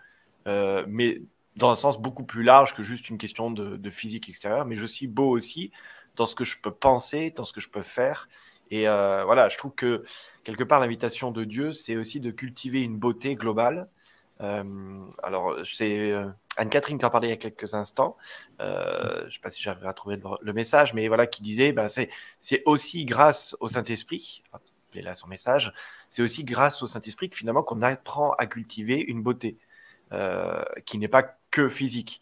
euh, 0.48 0.86
mais 0.88 1.22
dans 1.56 1.70
un 1.70 1.76
sens 1.76 2.00
beaucoup 2.00 2.24
plus 2.24 2.44
large 2.44 2.76
que 2.76 2.84
juste 2.84 3.10
une 3.10 3.18
question 3.18 3.52
de, 3.52 3.90
physique 3.90 4.30
extérieure, 4.30 4.66
mais 4.66 4.76
je 4.76 4.86
suis 4.86 5.08
beau 5.08 5.30
aussi 5.30 5.72
dans 6.16 6.26
ce 6.26 6.36
que 6.36 6.44
je 6.44 6.62
peux 6.62 6.72
penser, 6.72 7.32
dans 7.32 7.44
ce 7.44 7.54
que 7.54 7.62
je 7.62 7.70
peux 7.70 7.82
faire. 7.82 8.30
Et 8.72 8.88
euh, 8.88 9.24
voilà, 9.26 9.50
je 9.50 9.58
trouve 9.58 9.74
que 9.74 10.04
quelque 10.44 10.64
part 10.64 10.80
l'invitation 10.80 11.32
de 11.32 11.44
Dieu, 11.44 11.74
c'est 11.74 11.98
aussi 11.98 12.20
de 12.20 12.32
cultiver 12.32 12.82
une 12.84 12.98
beauté 12.98 13.36
globale. 13.36 13.90
Alors, 14.42 15.58
c'est 15.66 16.14
Anne-Catherine 16.56 16.98
qui 16.98 17.04
en 17.04 17.10
parlait 17.10 17.28
il 17.28 17.32
y 17.32 17.34
a 17.34 17.38
quelques 17.38 17.74
instants. 17.74 18.16
Je 18.60 19.26
ne 19.26 19.32
sais 19.32 19.40
pas 19.42 19.52
si 19.52 19.62
j'arriverai 19.62 19.90
à 19.90 19.94
trouver 19.94 20.18
le, 20.42 20.54
message, 20.54 20.94
mais 20.94 21.10
voilà, 21.10 21.28
qui 21.28 21.42
disait, 21.42 21.74
ben, 21.74 21.88
c'est 21.90 22.64
aussi 22.66 23.04
grâce 23.04 23.58
au 23.60 23.68
Saint-Esprit, 23.68 24.44
il 24.94 25.00
est 25.00 25.04
là 25.04 25.16
son 25.16 25.28
message, 25.28 25.74
c'est 26.10 26.22
aussi 26.22 26.44
grâce 26.44 26.82
au 26.82 26.88
Saint-Esprit 26.88 27.30
que 27.30 27.38
finalement 27.38 27.64
qu'on 27.64 27.82
apprend 27.82 28.32
à 28.34 28.46
cultiver 28.46 29.00
une 29.00 29.22
beauté 29.22 29.58
euh, 30.12 30.64
qui 30.86 30.98
n'est 30.98 31.08
pas 31.08 31.38
que 31.52 31.70
physique. 31.70 32.22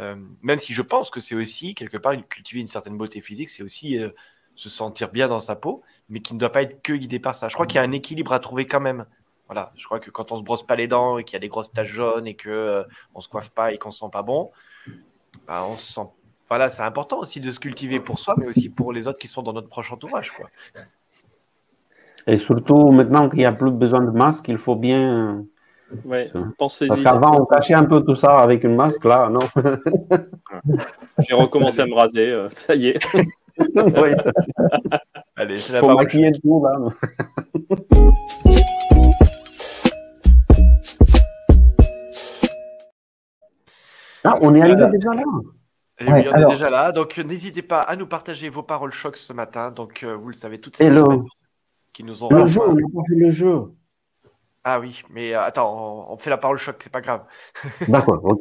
Euh, 0.00 0.16
même 0.42 0.58
si 0.58 0.72
je 0.72 0.82
pense 0.82 1.10
que 1.10 1.20
c'est 1.20 1.34
aussi, 1.34 1.74
quelque 1.74 1.96
part, 1.96 2.14
cultiver 2.28 2.60
une 2.60 2.66
certaine 2.66 2.96
beauté 2.96 3.20
physique, 3.20 3.48
c'est 3.48 3.62
aussi 3.62 3.98
euh, 3.98 4.10
se 4.54 4.68
sentir 4.68 5.10
bien 5.10 5.28
dans 5.28 5.40
sa 5.40 5.56
peau, 5.56 5.82
mais 6.08 6.20
qui 6.20 6.34
ne 6.34 6.38
doit 6.38 6.52
pas 6.52 6.62
être 6.62 6.82
que 6.82 6.92
guidé 6.92 7.18
par 7.18 7.34
ça. 7.34 7.48
Je 7.48 7.54
crois 7.54 7.66
qu'il 7.66 7.76
y 7.76 7.78
a 7.78 7.84
un 7.84 7.92
équilibre 7.92 8.32
à 8.32 8.40
trouver 8.40 8.66
quand 8.66 8.80
même. 8.80 9.06
Voilà, 9.46 9.72
je 9.76 9.84
crois 9.84 9.98
que 9.98 10.10
quand 10.10 10.30
on 10.32 10.36
se 10.36 10.42
brosse 10.42 10.66
pas 10.66 10.76
les 10.76 10.88
dents 10.88 11.18
et 11.18 11.24
qu'il 11.24 11.34
y 11.34 11.36
a 11.36 11.40
des 11.40 11.48
grosses 11.48 11.72
taches 11.72 11.88
jaunes 11.88 12.26
et 12.26 12.34
que 12.34 12.84
on 13.14 13.20
se 13.20 13.28
coiffe 13.28 13.50
pas 13.50 13.72
et 13.72 13.78
qu'on 13.78 13.90
se 13.90 14.00
sent 14.00 14.10
pas 14.12 14.22
bon, 14.22 14.50
bah, 15.46 15.64
on 15.64 15.76
se 15.76 15.92
sent. 15.92 16.08
Voilà, 16.48 16.70
c'est 16.70 16.82
important 16.82 17.18
aussi 17.18 17.40
de 17.40 17.52
se 17.52 17.60
cultiver 17.60 18.00
pour 18.00 18.18
soi, 18.18 18.34
mais 18.38 18.46
aussi 18.46 18.68
pour 18.68 18.92
les 18.92 19.06
autres 19.06 19.18
qui 19.18 19.28
sont 19.28 19.42
dans 19.42 19.52
notre 19.52 19.68
proche 19.68 19.92
entourage, 19.92 20.32
quoi. 20.32 20.50
Et 22.28 22.36
surtout, 22.36 22.90
maintenant 22.90 23.28
qu'il 23.30 23.38
n'y 23.40 23.46
a 23.46 23.52
plus 23.52 23.70
besoin 23.70 24.02
de 24.02 24.10
masque, 24.10 24.46
il 24.48 24.58
faut 24.58 24.76
bien. 24.76 25.44
Ouais. 26.04 26.30
Parce 26.58 26.84
qu'avant, 27.02 27.40
on 27.40 27.46
cachait 27.46 27.72
un 27.72 27.84
peu 27.86 28.02
tout 28.04 28.14
ça 28.14 28.40
avec 28.40 28.62
une 28.64 28.76
masque, 28.76 29.04
là, 29.06 29.30
non? 29.30 29.40
J'ai 31.26 31.34
recommencé 31.34 31.80
à 31.80 31.86
me 31.86 31.94
raser, 31.94 32.28
euh, 32.30 32.48
ça 32.50 32.74
y 32.74 32.88
est. 32.88 32.98
Oui, 33.74 34.12
Allez, 35.34 35.58
c'est 35.58 35.72
la 35.72 35.80
faut 35.80 35.86
parole. 35.88 36.04
maquiller 36.04 36.30
tout, 36.40 36.62
là. 36.64 36.78
Ah, 44.24 44.36
on 44.40 44.54
est 44.54 44.60
arrivé 44.60 44.76
Voilà. 44.76 44.90
déjà 44.90 45.10
là. 45.14 45.22
Et 46.00 46.04
Ouais, 46.04 46.12
oui, 46.12 46.28
on 46.28 46.32
alors- 46.32 46.50
est 46.50 46.54
déjà 46.54 46.70
là. 46.70 46.92
Donc, 46.92 47.18
n'hésitez 47.18 47.62
pas 47.62 47.80
à 47.80 47.96
nous 47.96 48.06
partager 48.06 48.48
vos 48.48 48.62
paroles 48.62 48.92
choc 48.92 49.16
ce 49.16 49.32
matin. 49.32 49.70
Donc, 49.70 50.02
euh, 50.04 50.14
vous 50.14 50.28
le 50.28 50.34
savez, 50.34 50.60
toutes 50.60 50.76
ces 50.76 50.84
Hello. 50.84 51.04
semaines 51.06 51.24
qui 51.98 52.04
nous 52.04 52.22
ont 52.22 52.28
Le 52.30 52.46
jeu, 52.46 52.60
on 52.64 52.74
n'a 52.74 52.82
pas 52.94 53.02
fait 53.08 53.16
le 53.16 53.30
jeu. 53.30 53.72
Ah 54.62 54.78
oui, 54.78 55.02
mais 55.10 55.34
euh, 55.34 55.42
attends, 55.42 56.06
on, 56.08 56.12
on 56.12 56.16
fait 56.16 56.30
la 56.30 56.38
parole 56.38 56.56
choc, 56.56 56.76
c'est 56.78 56.92
pas 56.92 57.00
grave. 57.00 57.22
D'accord, 57.88 58.20
ok. 58.22 58.38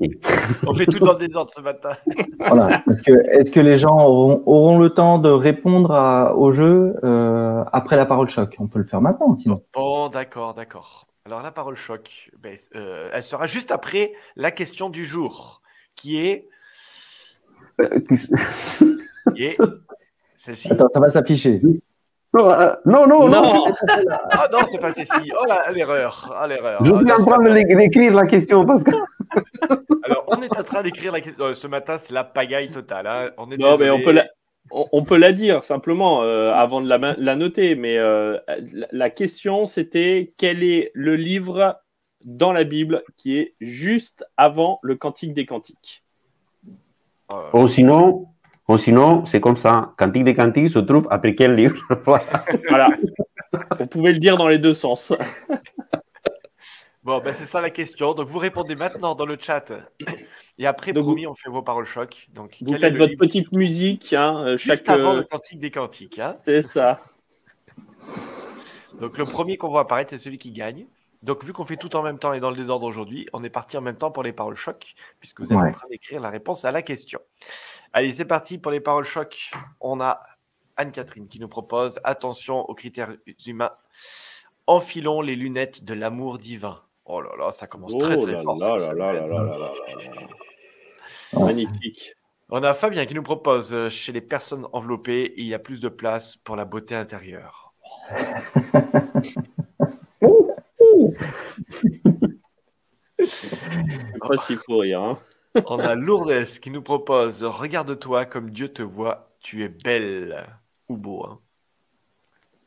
On 0.67 0.75
fait 0.75 0.85
tout 0.85 0.99
dans 0.99 1.13
le 1.13 1.17
désordre 1.17 1.51
ce 1.51 1.61
matin. 1.61 1.97
Voilà. 2.37 2.83
Est-ce 2.87 3.51
que, 3.51 3.59
les 3.59 3.77
gens 3.77 3.97
auront, 3.97 4.43
auront 4.45 4.77
le 4.77 4.91
temps 4.91 5.17
de 5.17 5.29
répondre 5.29 5.91
à- 5.91 6.35
au 6.35 6.51
jeu 6.51 6.97
euh, 7.03 7.63
après 7.73 7.97
la 7.97 8.05
parole 8.05 8.29
choc? 8.29 8.55
On 8.59 8.67
peut 8.67 8.77
le 8.77 8.85
faire 8.85 9.01
maintenant, 9.01 9.33
sinon. 9.33 9.63
Bon, 9.73 10.09
d'accord, 10.09 10.53
d'accord. 10.53 11.07
Alors, 11.25 11.41
la 11.41 11.51
parole 11.51 11.75
choc, 11.75 12.29
ben, 12.37 12.55
euh, 12.75 13.09
elle 13.11 13.23
sera 13.23 13.47
juste 13.47 13.71
après 13.71 14.13
la 14.35 14.51
question 14.51 14.91
du 14.91 15.03
jour, 15.03 15.63
qui 15.95 16.17
est, 16.17 16.47
est 19.35 19.57
celle-ci. 20.35 20.71
Attends, 20.71 20.89
ça 20.93 20.99
va 20.99 21.09
s'afficher. 21.09 21.59
Non, 22.37 22.51
euh, 22.51 22.73
non, 22.85 23.07
non, 23.07 23.27
non. 23.27 23.41
Non, 23.41 23.63
Ah 24.31 24.47
non, 24.51 24.59
c'est 24.69 24.77
pas 24.79 24.91
celle-ci. 24.93 25.31
Oh 25.39 25.45
là, 25.47 25.71
l'erreur. 25.71 26.33
Ah, 26.39 26.47
l'erreur. 26.47 26.83
Je 26.85 26.91
Ah, 26.93 26.97
suis 26.99 27.11
en 27.11 27.17
c'est 27.19 27.25
train 27.25 27.53
d'écrire 27.53 28.13
la 28.13 28.25
question 28.25 28.65
parce 28.65 28.83
que. 28.83 28.91
Alors, 30.03 30.25
on 30.27 30.41
est 30.41 30.57
en 30.57 30.63
train 30.63 30.83
d'écrire 30.83 31.11
la 31.11 31.21
question. 31.21 31.43
euh, 31.45 31.53
Ce 31.53 31.67
matin, 31.67 31.97
c'est 31.97 32.13
la 32.13 32.23
pagaille 32.23 32.69
totale. 32.69 33.07
hein. 33.07 33.29
On 33.37 33.49
est 33.51 33.57
non 33.57 33.77
mais 33.77 33.89
on 33.89 34.01
peut, 34.01 34.11
la, 34.11 34.25
on, 34.71 34.85
on 34.91 35.03
peut 35.03 35.17
la 35.17 35.31
dire 35.31 35.63
simplement 35.63 36.23
euh, 36.23 36.51
avant 36.53 36.81
de 36.81 36.87
la, 36.87 37.35
noter. 37.35 37.75
Mais 37.75 37.97
euh, 37.97 38.37
la, 38.73 38.87
la 38.91 39.09
question, 39.09 39.65
c'était 39.65 40.33
quel 40.37 40.63
est 40.63 40.91
le 40.93 41.15
livre 41.15 41.79
dans 42.23 42.51
la 42.51 42.63
Bible 42.63 43.03
qui 43.17 43.37
est 43.37 43.55
juste 43.61 44.25
avant 44.37 44.79
le 44.81 44.95
Cantique 44.95 45.33
des 45.33 45.45
Cantiques? 45.45 46.03
Ou 47.53 47.67
sinon, 47.67 48.27
ou 48.67 48.77
sinon 48.77 49.25
c'est 49.25 49.39
comme 49.41 49.57
ça. 49.57 49.93
Cantique 49.97 50.23
des 50.23 50.35
Cantiques 50.35 50.69
se 50.69 50.79
trouve 50.79 51.07
après 51.09 51.35
quel 51.35 51.55
livre 51.55 51.77
Voilà. 52.05 52.25
Voilà. 52.69 52.89
Vous 53.79 53.87
pouvez 53.87 54.11
le 54.11 54.19
dire 54.19 54.37
dans 54.37 54.47
les 54.47 54.57
deux 54.59 54.73
sens. 54.73 55.13
Bon, 57.03 57.19
ben 57.19 57.33
c'est 57.33 57.45
ça 57.45 57.61
la 57.61 57.69
question. 57.69 58.13
Donc, 58.13 58.27
vous 58.27 58.37
répondez 58.39 58.75
maintenant 58.75 59.15
dans 59.15 59.25
le 59.25 59.37
chat. 59.39 59.71
Et 60.57 60.67
après, 60.67 60.91
Donc, 60.91 61.05
promis, 61.05 61.25
on 61.25 61.33
fait 61.35 61.49
vos 61.49 61.61
paroles 61.61 61.85
choc. 61.85 62.27
Donc, 62.33 62.57
Vous 62.61 62.75
faites 62.75 62.97
votre 62.97 63.15
petite 63.15 63.49
musique. 63.53 64.11
Hein, 64.11 64.43
euh, 64.45 64.57
juste 64.57 64.85
chaque, 64.85 64.89
avant 64.89 65.13
euh, 65.13 65.17
le 65.19 65.23
cantique 65.23 65.59
des 65.59 65.71
cantiques. 65.71 66.19
hein. 66.19 66.33
C'est 66.43 66.61
ça. 66.61 66.99
Donc, 68.99 69.17
le 69.17 69.23
premier 69.23 69.55
qu'on 69.57 69.69
voit 69.69 69.81
apparaître, 69.81 70.09
c'est 70.09 70.17
celui 70.17 70.37
qui 70.37 70.51
gagne. 70.51 70.85
Donc, 71.23 71.45
vu 71.45 71.53
qu'on 71.53 71.63
fait 71.65 71.77
tout 71.77 71.95
en 71.95 72.03
même 72.03 72.19
temps 72.19 72.33
et 72.33 72.39
dans 72.41 72.49
le 72.49 72.57
désordre 72.57 72.85
aujourd'hui, 72.85 73.27
on 73.31 73.41
est 73.43 73.49
parti 73.49 73.77
en 73.77 73.81
même 73.81 73.95
temps 73.97 74.11
pour 74.11 74.23
les 74.23 74.33
paroles 74.33 74.55
choc, 74.55 74.93
puisque 75.21 75.39
vous 75.39 75.53
êtes 75.53 75.57
Ouais. 75.57 75.69
en 75.69 75.71
train 75.71 75.87
d'écrire 75.89 76.19
la 76.19 76.29
réponse 76.29 76.65
à 76.65 76.71
la 76.71 76.81
question. 76.81 77.19
Allez, 77.93 78.13
c'est 78.13 78.25
parti 78.25 78.57
pour 78.57 78.71
les 78.71 78.79
paroles 78.79 79.05
choc. 79.05 79.51
On 79.81 80.01
a 80.01 80.21
Anne-Catherine 80.75 81.27
qui 81.27 81.39
nous 81.39 81.47
propose 81.47 81.99
attention 82.03 82.61
aux 82.69 82.75
critères 82.75 83.15
humains. 83.45 83.71
Enfilons 84.67 85.21
les 85.21 85.35
lunettes 85.35 85.83
de 85.83 85.93
l'amour 85.93 86.37
divin. 86.37 86.81
Oh 87.05 87.21
là 87.21 87.31
là, 87.37 87.51
ça 87.51 87.67
commence 87.67 87.97
très 87.97 88.15
Oh 88.15 88.21
très 88.21 88.33
là 88.33 88.39
fort. 88.39 88.57
Magnifique. 91.33 92.13
On 92.49 92.63
a 92.63 92.73
Fabien 92.73 93.05
qui 93.05 93.13
nous 93.13 93.23
propose 93.23 93.73
euh, 93.73 93.89
chez 93.89 94.13
les 94.13 94.21
personnes 94.21 94.67
enveloppées, 94.71 95.33
il 95.35 95.45
y 95.45 95.53
a 95.53 95.59
plus 95.59 95.81
de 95.81 95.89
place 95.89 96.37
pour 96.37 96.55
la 96.55 96.63
beauté 96.63 96.95
intérieure. 96.95 97.73
Pas 103.17 104.37
si 104.45 104.55
faut 104.55 104.77
rire. 104.77 105.01
Hein. 105.01 105.17
On 105.65 105.79
a 105.79 105.95
Lourdes 105.95 106.45
qui 106.61 106.69
nous 106.71 106.81
propose 106.81 107.43
Regarde-toi 107.43 108.25
comme 108.25 108.51
Dieu 108.51 108.69
te 108.69 108.81
voit, 108.83 109.29
tu 109.39 109.63
es 109.63 109.69
belle 109.69 110.45
ou 110.89 110.97
beau. 110.97 111.25
hein. 111.25 111.39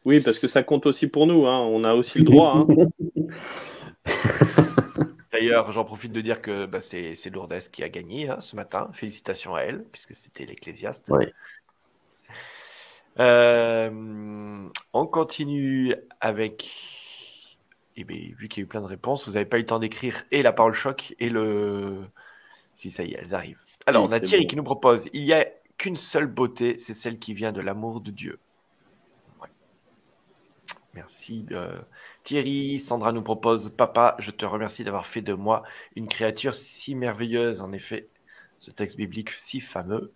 Oui, 0.04 0.20
parce 0.20 0.38
que 0.38 0.48
ça 0.48 0.62
compte 0.62 0.86
aussi 0.86 1.06
pour 1.06 1.26
nous. 1.26 1.46
hein. 1.46 1.58
On 1.58 1.84
a 1.84 1.94
aussi 1.94 2.18
le 2.18 2.24
droit. 2.24 2.54
hein. 2.56 2.66
D'ailleurs, 5.32 5.70
j'en 5.72 5.84
profite 5.84 6.12
de 6.12 6.20
dire 6.20 6.42
que 6.42 6.66
bah, 6.66 6.80
c'est 6.80 7.14
c'est 7.14 7.30
Lourdes 7.30 7.58
qui 7.70 7.82
a 7.84 7.88
gagné 7.88 8.28
hein, 8.28 8.40
ce 8.40 8.56
matin. 8.56 8.90
Félicitations 8.92 9.54
à 9.54 9.60
elle, 9.60 9.84
puisque 9.84 10.14
c'était 10.14 10.44
l'Ecclésiaste. 10.44 11.10
Oui. 11.10 11.26
Euh, 13.18 14.68
on 14.92 15.06
continue 15.06 15.94
avec. 16.20 16.68
Eh 17.96 18.04
bien, 18.04 18.18
vu 18.38 18.48
qu'il 18.48 18.62
y 18.62 18.64
a 18.64 18.64
eu 18.64 18.68
plein 18.68 18.80
de 18.80 18.86
réponses, 18.86 19.26
vous 19.26 19.34
n'avez 19.34 19.44
pas 19.44 19.58
eu 19.58 19.60
le 19.60 19.66
temps 19.66 19.78
d'écrire 19.78 20.24
et 20.30 20.42
la 20.42 20.52
parole 20.52 20.72
choc 20.74 21.14
et 21.20 21.28
le. 21.28 21.98
Si, 22.74 22.90
ça 22.90 23.02
y 23.02 23.12
est, 23.12 23.18
elles 23.20 23.34
arrivent. 23.34 23.60
Alors, 23.86 24.04
on 24.04 24.12
a 24.12 24.20
Thierry 24.20 24.44
bon. 24.44 24.48
qui 24.48 24.56
nous 24.56 24.62
propose 24.62 25.08
il 25.12 25.24
n'y 25.24 25.32
a 25.32 25.46
qu'une 25.76 25.96
seule 25.96 26.26
beauté, 26.26 26.78
c'est 26.78 26.94
celle 26.94 27.18
qui 27.18 27.34
vient 27.34 27.52
de 27.52 27.60
l'amour 27.60 28.00
de 28.00 28.10
Dieu. 28.10 28.38
Ouais. 29.40 29.48
Merci. 30.94 31.46
euh, 31.52 31.78
Thierry, 32.22 32.78
Sandra 32.78 33.12
nous 33.12 33.22
propose 33.22 33.70
Papa, 33.70 34.16
je 34.18 34.30
te 34.30 34.44
remercie 34.44 34.84
d'avoir 34.84 35.06
fait 35.06 35.22
de 35.22 35.32
moi 35.32 35.62
une 35.96 36.06
créature 36.06 36.54
si 36.54 36.94
merveilleuse. 36.94 37.62
En 37.62 37.72
effet, 37.72 38.08
ce 38.58 38.70
texte 38.70 38.96
biblique 38.96 39.30
si 39.30 39.60
fameux. 39.60 40.12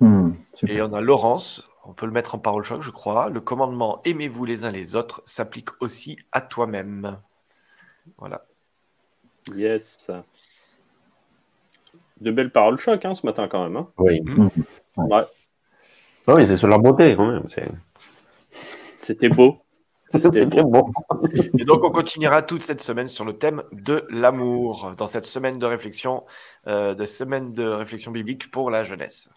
Hmm. 0.00 0.32
Et 0.66 0.82
on 0.82 0.92
a 0.92 1.00
Laurence, 1.00 1.66
on 1.84 1.94
peut 1.94 2.06
le 2.06 2.12
mettre 2.12 2.34
en 2.34 2.38
parole 2.38 2.62
choc, 2.62 2.82
je 2.82 2.90
crois. 2.90 3.30
Le 3.30 3.40
commandement 3.40 4.02
aimez-vous 4.04 4.44
les 4.44 4.64
uns 4.64 4.70
les 4.70 4.96
autres 4.96 5.22
s'applique 5.24 5.70
aussi 5.80 6.18
à 6.32 6.40
toi-même. 6.42 7.18
Voilà. 8.18 8.44
Yes. 9.56 10.10
De 12.20 12.30
belles 12.30 12.52
paroles 12.52 12.78
choc 12.78 13.04
hein, 13.04 13.14
ce 13.14 13.24
matin 13.24 13.48
quand 13.48 13.62
même. 13.64 13.76
hein. 13.76 13.88
Oui. 13.98 14.20
Ouais. 14.96 15.24
Ah 16.26 16.34
Oui, 16.34 16.46
c'est 16.46 16.56
sur 16.56 16.68
la 16.68 16.78
beauté 16.78 17.16
quand 17.16 17.26
même. 17.26 17.44
C'était 18.98 19.28
beau. 19.28 19.58
C'était 20.14 20.44
bon. 20.64 20.90
Et 21.58 21.64
donc, 21.64 21.84
on 21.84 21.90
continuera 21.92 22.42
toute 22.42 22.62
cette 22.64 22.80
semaine 22.82 23.06
sur 23.08 23.24
le 23.24 23.34
thème 23.34 23.62
de 23.72 24.04
l'amour, 24.10 24.92
dans 24.96 25.06
cette 25.06 25.24
semaine 25.24 25.58
de 25.58 25.66
réflexion, 25.66 26.24
euh, 26.66 26.94
de 26.94 27.04
semaine 27.06 27.52
de 27.54 27.64
réflexion 27.64 28.10
biblique 28.10 28.50
pour 28.50 28.70
la 28.70 28.82
jeunesse. 28.84 29.30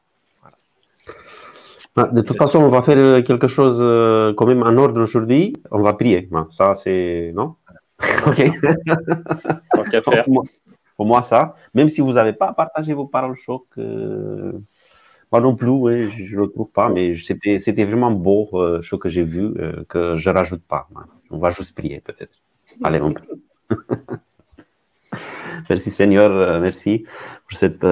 Ah, 1.96 2.06
De 2.06 2.22
toute 2.22 2.38
façon, 2.38 2.58
on 2.60 2.70
va 2.70 2.82
faire 2.82 3.24
quelque 3.24 3.46
chose 3.48 3.78
euh, 3.82 4.34
quand 4.36 4.48
même 4.48 4.64
en 4.64 4.76
ordre 4.78 5.00
aujourd'hui. 5.02 5.54
On 5.70 5.84
va 5.84 5.94
prier. 5.94 6.28
Ça, 6.50 6.74
c'est. 6.74 7.32
Non? 7.36 7.56
Ok. 8.28 8.52
Tant 9.76 9.84
qu'à 9.84 10.02
faire. 10.02 10.24
Pour 10.24 10.34
moi- 10.34 10.44
Pour 10.96 11.06
moi, 11.08 11.22
ça. 11.24 11.56
Même 11.74 11.90
si 11.90 12.02
vous 12.02 12.14
n'avez 12.14 12.34
pas 12.34 12.54
partagé 12.54 12.94
vos 12.94 13.06
paroles 13.08 13.36
choc, 13.36 13.64
euh, 13.78 14.54
moi 15.32 15.42
non 15.42 15.56
plus, 15.56 15.70
oui, 15.70 16.10
je 16.10 16.36
ne 16.36 16.42
le 16.42 16.48
trouve 16.50 16.70
pas. 16.70 16.90
Mais 16.90 17.16
c'était 17.16 17.86
vraiment 17.86 18.12
beau, 18.12 18.50
euh, 18.54 18.82
ce 18.82 18.96
que 18.96 19.10
j'ai 19.10 19.24
vu, 19.24 19.54
euh, 19.58 19.84
que 19.90 20.16
je 20.18 20.30
ne 20.30 20.36
rajoute 20.36 20.64
pas. 20.64 20.88
On 21.32 21.38
va 21.40 21.50
juste 21.50 21.76
prier, 21.76 22.00
peut-être. 22.00 22.38
Allez, 22.84 23.02
on 23.02 23.14
prie. 23.14 23.28
merci 25.70 25.90
Seigneur, 25.92 26.32
euh, 26.32 26.60
merci 26.60 27.06
pour 27.48 27.58
cette 27.58 27.86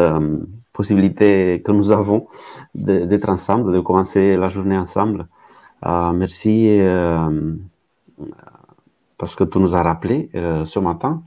possibilité 0.73 1.61
que 1.65 1.71
nous 1.71 1.91
avons 1.91 2.27
d'être 2.75 3.29
ensemble, 3.29 3.73
de 3.73 3.79
commencer 3.79 4.37
la 4.37 4.47
journée 4.47 4.77
ensemble. 4.77 5.27
Merci 5.83 6.79
parce 9.21 9.35
que 9.35 9.43
tu 9.43 9.59
nous 9.59 9.75
as 9.75 9.83
rappelé 9.83 10.31
euh, 10.33 10.65
ce 10.65 10.79
matin 10.79 11.21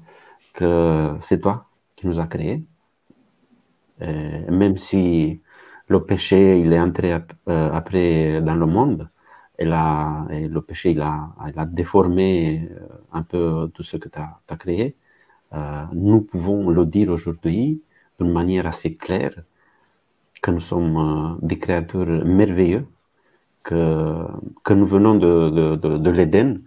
que 0.52 1.14
c'est 1.20 1.40
toi 1.40 1.66
qui 1.94 2.09
nous 2.09 2.18
as 2.18 2.26
créés. 2.26 2.64
Et 4.00 4.50
même 4.50 4.76
si 4.76 5.40
le 5.87 6.02
péché 6.02 6.59
il 6.59 6.72
est 6.72 6.80
entré 6.80 7.12
euh, 7.12 7.70
après 7.72 8.42
dans 8.42 8.57
le 8.57 8.66
monde, 8.66 9.09
et, 9.61 9.66
le 9.66 10.61
péché 10.61 10.96
a, 11.00 11.66
déformé 11.66 12.68
euh, 12.68 12.88
un 13.12 13.22
peu 13.22 13.70
tout 13.72 13.85
ce 13.85 13.96
que 13.96 14.09
tu 14.09 14.18
as, 14.18 14.57
créé, 14.57 14.96
euh, 15.52 15.85
nous 15.92 16.20
pouvons 16.22 16.70
le 16.70 16.85
dire 16.87 17.11
aujourd'hui 17.11 17.80
d'une 18.18 18.33
manière 18.33 18.66
assez 18.66 18.94
claire 18.94 19.37
que 20.42 20.50
nous 20.50 20.64
sommes 20.72 20.96
euh, 20.96 21.46
des 21.46 21.61
créatures 21.61 22.24
merveilleuses, 22.24 22.87
que, 23.62 24.26
que 24.64 24.74
nous 24.74 24.87
venons 24.87 25.14
de, 25.14 25.76
de, 25.76 25.98
de 25.98 26.11
l'Éden, 26.11 26.61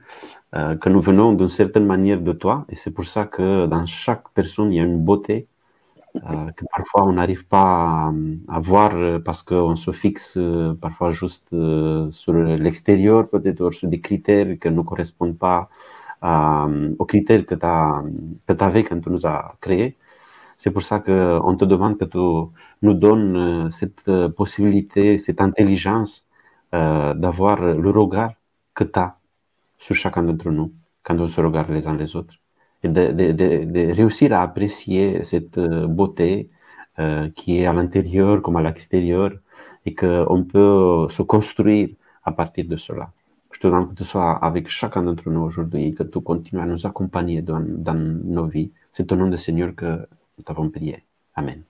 euh, 0.56 0.76
que 0.78 0.90
nous 0.90 1.02
venons 1.02 1.34
d'une 1.34 1.50
certaine 1.50 1.86
manière 1.86 2.22
de 2.22 2.32
toi, 2.34 2.66
et 2.70 2.76
c'est 2.76 2.92
pour 2.92 3.06
ça 3.06 3.26
que 3.26 3.66
dans 3.68 3.86
chaque 3.86 4.30
personne, 4.34 4.72
il 4.74 4.78
y 4.78 4.80
a 4.80 4.84
une 4.84 5.04
beauté 5.04 5.48
euh, 6.18 6.52
que 6.58 6.66
parfois 6.76 7.04
on 7.06 7.14
n'arrive 7.14 7.46
pas 7.48 8.10
à, 8.10 8.14
à 8.50 8.60
voir 8.60 8.92
euh, 8.96 9.20
parce 9.20 9.44
qu'on 9.44 9.76
se 9.76 9.92
fixe 9.92 10.38
euh, 10.38 10.74
parfois 10.76 11.12
juste 11.12 11.54
euh, 11.54 12.10
sur 12.12 12.34
l'extérieur, 12.34 13.30
peut-être 13.30 13.72
sur 13.72 13.88
des 13.90 14.02
critères 14.02 14.58
qui 14.60 14.70
ne 14.72 14.82
correspondent 14.82 15.38
pas 15.38 15.70
aux 17.00 17.06
critères 17.06 17.46
que 17.46 17.56
tu 17.56 17.66
avais 18.64 18.84
quand 18.84 19.00
tu 19.02 19.10
nous 19.10 19.26
as 19.28 19.56
créés. 19.62 19.98
C'est 20.58 20.72
pour 20.72 20.82
ça 20.84 21.00
qu'on 21.00 21.56
te 21.58 21.66
demande 21.66 21.98
que 22.00 22.06
tu 22.06 22.18
nous 22.82 22.94
donnes 22.96 23.36
euh, 23.38 23.70
cette 23.70 24.08
euh, 24.10 24.30
possibilité, 24.30 25.18
cette 25.20 25.42
intelligence 25.42 26.26
euh, 26.76 27.14
d'avoir 27.14 27.62
le 27.62 27.90
regard 27.92 28.34
que 28.76 28.84
tu 28.86 29.00
as 29.00 29.17
sur 29.78 29.96
chacun 29.96 30.24
d'entre 30.24 30.50
nous 30.52 30.74
quand 31.04 31.20
on 31.20 31.28
se 31.28 31.40
regarde 31.42 31.70
les 31.70 31.88
uns 31.88 31.96
les 31.96 32.16
autres. 32.16 32.36
Et 32.84 32.90
de, 32.90 33.94
réussir 33.94 34.34
à 34.34 34.42
apprécier 34.44 35.24
cette 35.24 35.58
euh, 35.58 35.88
beauté 35.88 36.50
euh, 37.00 37.30
qui 37.36 37.58
est 37.60 37.66
à 37.66 37.74
l'intérieur 37.74 38.42
comme 38.42 38.58
à 38.58 38.62
l'extérieur 38.62 39.32
et 39.86 39.96
qu'on 39.96 40.44
peut 40.44 41.08
se 41.10 41.22
construire 41.24 41.90
à 42.24 42.32
partir 42.32 42.66
de 42.66 42.76
cela. 42.76 43.12
Je 43.52 43.60
te 43.60 43.68
demande 43.68 43.90
que 43.90 43.96
tu 43.96 44.04
sois 44.04 44.34
avec 44.50 44.68
chacun 44.68 45.02
d'entre 45.04 45.30
nous 45.30 45.42
aujourd'hui 45.42 45.86
et 45.86 45.94
que 45.94 46.04
tu 46.04 46.20
continues 46.22 46.62
à 46.62 46.66
nous 46.66 46.86
accompagner 46.86 47.42
dans, 47.42 47.64
dans 47.66 47.96
nos 47.96 48.46
vies. 48.46 48.72
C'est 48.92 49.12
au 49.12 49.16
nom 49.16 49.28
du 49.28 49.38
Seigneur 49.38 49.74
que 49.76 50.08
nous 50.38 50.44
t'avons 50.44 50.70
prié. 50.70 51.04
Amen. 51.36 51.68